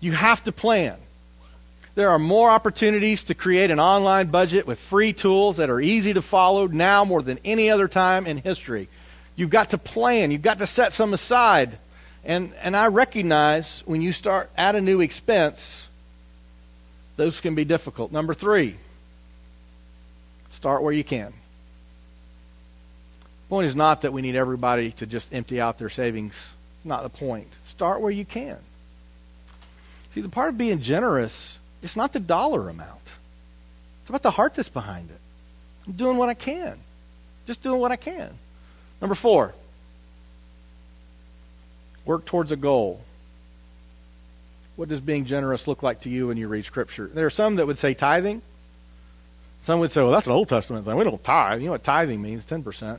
[0.00, 0.96] You have to plan.
[1.94, 6.14] There are more opportunities to create an online budget with free tools that are easy
[6.14, 8.88] to follow now more than any other time in history.
[9.34, 10.30] You've got to plan.
[10.30, 11.78] You've got to set some aside.
[12.24, 15.86] And, and I recognize when you start at a new expense,
[17.16, 18.12] those can be difficult.
[18.12, 18.76] Number three,
[20.50, 21.32] start where you can.
[23.42, 26.34] The point is not that we need everybody to just empty out their savings.
[26.84, 27.48] Not the point.
[27.66, 28.58] Start where you can.
[30.14, 33.00] See, the part of being generous, it's not the dollar amount.
[34.02, 35.20] It's about the heart that's behind it.
[35.86, 36.78] I'm doing what I can.
[37.46, 38.30] Just doing what I can.
[39.00, 39.54] Number four,
[42.08, 43.00] work towards a goal.
[44.76, 47.06] What does being generous look like to you when you read Scripture?
[47.12, 48.40] There are some that would say tithing.
[49.64, 50.96] Some would say, well, that's an Old Testament thing.
[50.96, 51.60] We don't tithe.
[51.60, 52.46] You know what tithing means?
[52.46, 52.98] 10%.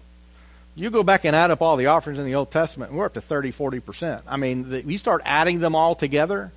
[0.76, 3.08] You go back and add up all the offerings in the Old Testament, and we're
[3.08, 4.22] up to 30, 40%.
[4.28, 6.52] I mean, the, you start adding them all together.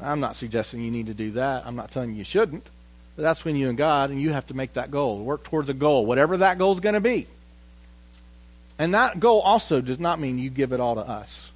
[0.00, 1.66] I'm not suggesting you need to do that.
[1.66, 2.70] I'm not telling you you shouldn't.
[3.16, 5.24] But that's between you and God, and you have to make that goal.
[5.24, 7.26] Work towards a goal, whatever that goal is going to be.
[8.78, 11.50] And that goal also does not mean you give it all to us.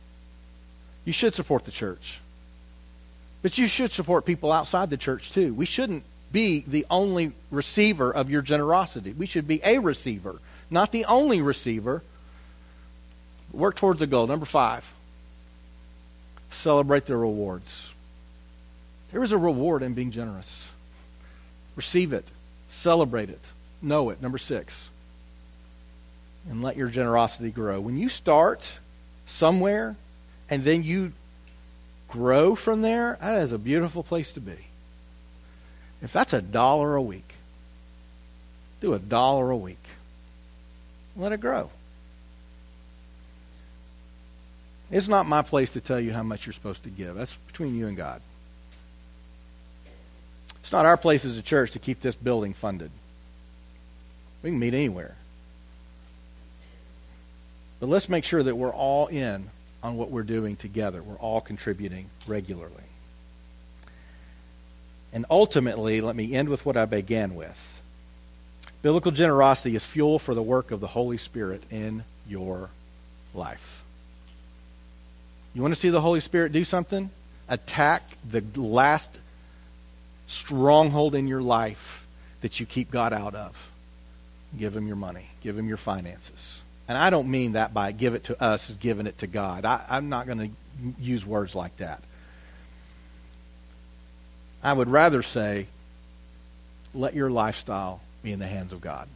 [1.08, 2.20] You should support the church.
[3.42, 5.52] But you should support people outside the church too.
[5.52, 9.12] We shouldn't be the only receiver of your generosity.
[9.12, 10.38] We should be a receiver
[10.70, 12.02] not the only receiver.
[13.52, 14.26] Work towards a goal.
[14.26, 14.90] Number five,
[16.50, 17.90] celebrate the rewards.
[19.12, 20.68] There is a reward in being generous.
[21.76, 22.26] Receive it,
[22.68, 23.40] celebrate it,
[23.80, 24.20] know it.
[24.20, 24.88] Number six,
[26.50, 27.80] and let your generosity grow.
[27.80, 28.70] When you start
[29.26, 29.96] somewhere
[30.50, 31.12] and then you
[32.08, 34.56] grow from there, that is a beautiful place to be.
[36.02, 37.34] If that's a dollar a week,
[38.80, 39.76] do a dollar a week.
[41.16, 41.70] Let it grow.
[44.90, 47.14] It's not my place to tell you how much you're supposed to give.
[47.14, 48.22] That's between you and God.
[50.60, 52.90] It's not our place as a church to keep this building funded.
[54.42, 55.16] We can meet anywhere.
[57.80, 59.50] But let's make sure that we're all in
[59.82, 61.02] on what we're doing together.
[61.02, 62.74] We're all contributing regularly.
[65.12, 67.80] And ultimately, let me end with what I began with.
[68.82, 72.70] Biblical generosity is fuel for the work of the Holy Spirit in your
[73.34, 73.82] life.
[75.54, 77.10] You want to see the Holy Spirit do something?
[77.48, 79.10] Attack the last
[80.26, 82.06] stronghold in your life
[82.42, 83.70] that you keep God out of.
[84.56, 86.57] Give him your money, give him your finances.
[86.88, 89.64] And I don't mean that by give it to us giving it to God.
[89.66, 90.50] I, I'm not going to
[90.98, 92.00] use words like that.
[94.62, 95.66] I would rather say,
[96.94, 99.08] let your lifestyle be in the hands of God.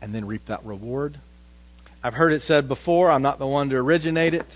[0.00, 1.18] And then reap that reward.
[2.02, 4.46] I've heard it said before, I'm not the one to originate it.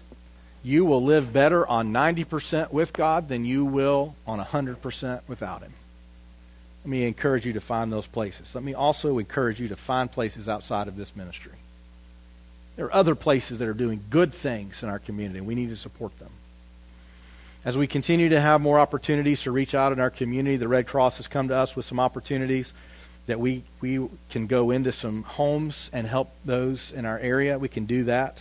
[0.62, 5.72] You will live better on 90% with God than you will on 100% without Him.
[6.84, 8.54] Let me encourage you to find those places.
[8.54, 11.52] Let me also encourage you to find places outside of this ministry.
[12.76, 15.68] There are other places that are doing good things in our community, and we need
[15.68, 16.30] to support them.
[17.62, 20.86] As we continue to have more opportunities to reach out in our community, the Red
[20.86, 22.72] Cross has come to us with some opportunities
[23.26, 27.58] that we, we can go into some homes and help those in our area.
[27.58, 28.38] We can do that.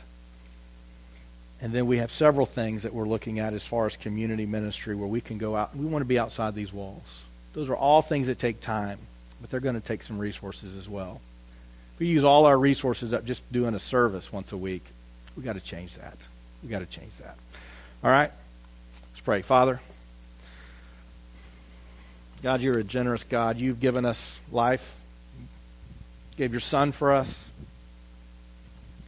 [1.62, 4.96] And then we have several things that we're looking at as far as community ministry
[4.96, 5.76] where we can go out.
[5.76, 7.24] We want to be outside these walls.
[7.54, 9.00] Those are all things that take time,
[9.42, 11.20] but they're going to take some resources as well.
[11.96, 14.86] If we use all our resources up just doing a service once a week,
[15.36, 16.18] we've got to change that.
[16.62, 17.36] We've got to change that.
[18.04, 18.32] All right?
[19.12, 19.42] Let's pray.
[19.42, 19.82] Father,
[22.42, 23.58] God, you're a generous God.
[23.58, 24.96] You've given us life.
[25.40, 27.50] You gave your Son for us.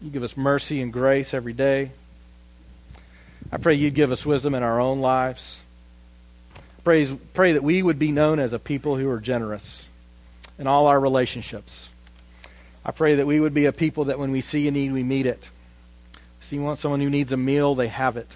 [0.02, 1.92] You give us mercy and grace every day.
[3.52, 5.62] I pray you'd give us wisdom in our own lives.
[6.84, 9.86] Pray, pray that we would be known as a people who are generous
[10.58, 11.90] in all our relationships.
[12.84, 15.04] I pray that we would be a people that when we see a need, we
[15.04, 15.50] meet it.
[16.40, 18.28] See want someone who needs a meal, they have it.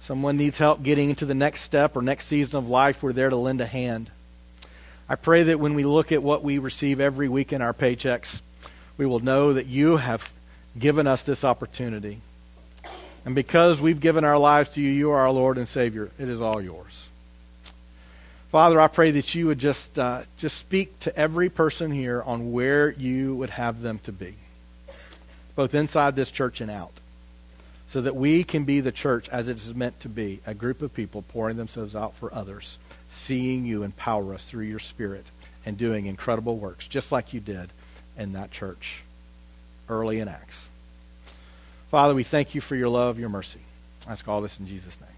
[0.00, 3.30] Someone needs help getting into the next step or next season of life, we're there
[3.30, 4.10] to lend a hand.
[5.08, 8.42] I pray that when we look at what we receive every week in our paychecks,
[8.96, 10.32] we will know that you have
[10.78, 12.20] given us this opportunity.
[13.24, 16.10] And because we've given our lives to you, you are our Lord and Savior.
[16.18, 17.03] It is all yours.
[18.54, 22.52] Father, I pray that you would just, uh, just speak to every person here on
[22.52, 24.34] where you would have them to be,
[25.56, 26.92] both inside this church and out,
[27.88, 30.82] so that we can be the church as it is meant to be a group
[30.82, 32.78] of people pouring themselves out for others,
[33.10, 35.26] seeing you empower us through your Spirit
[35.66, 37.70] and doing incredible works, just like you did
[38.16, 39.02] in that church
[39.88, 40.68] early in Acts.
[41.90, 43.58] Father, we thank you for your love, your mercy.
[44.06, 45.13] I ask all this in Jesus' name.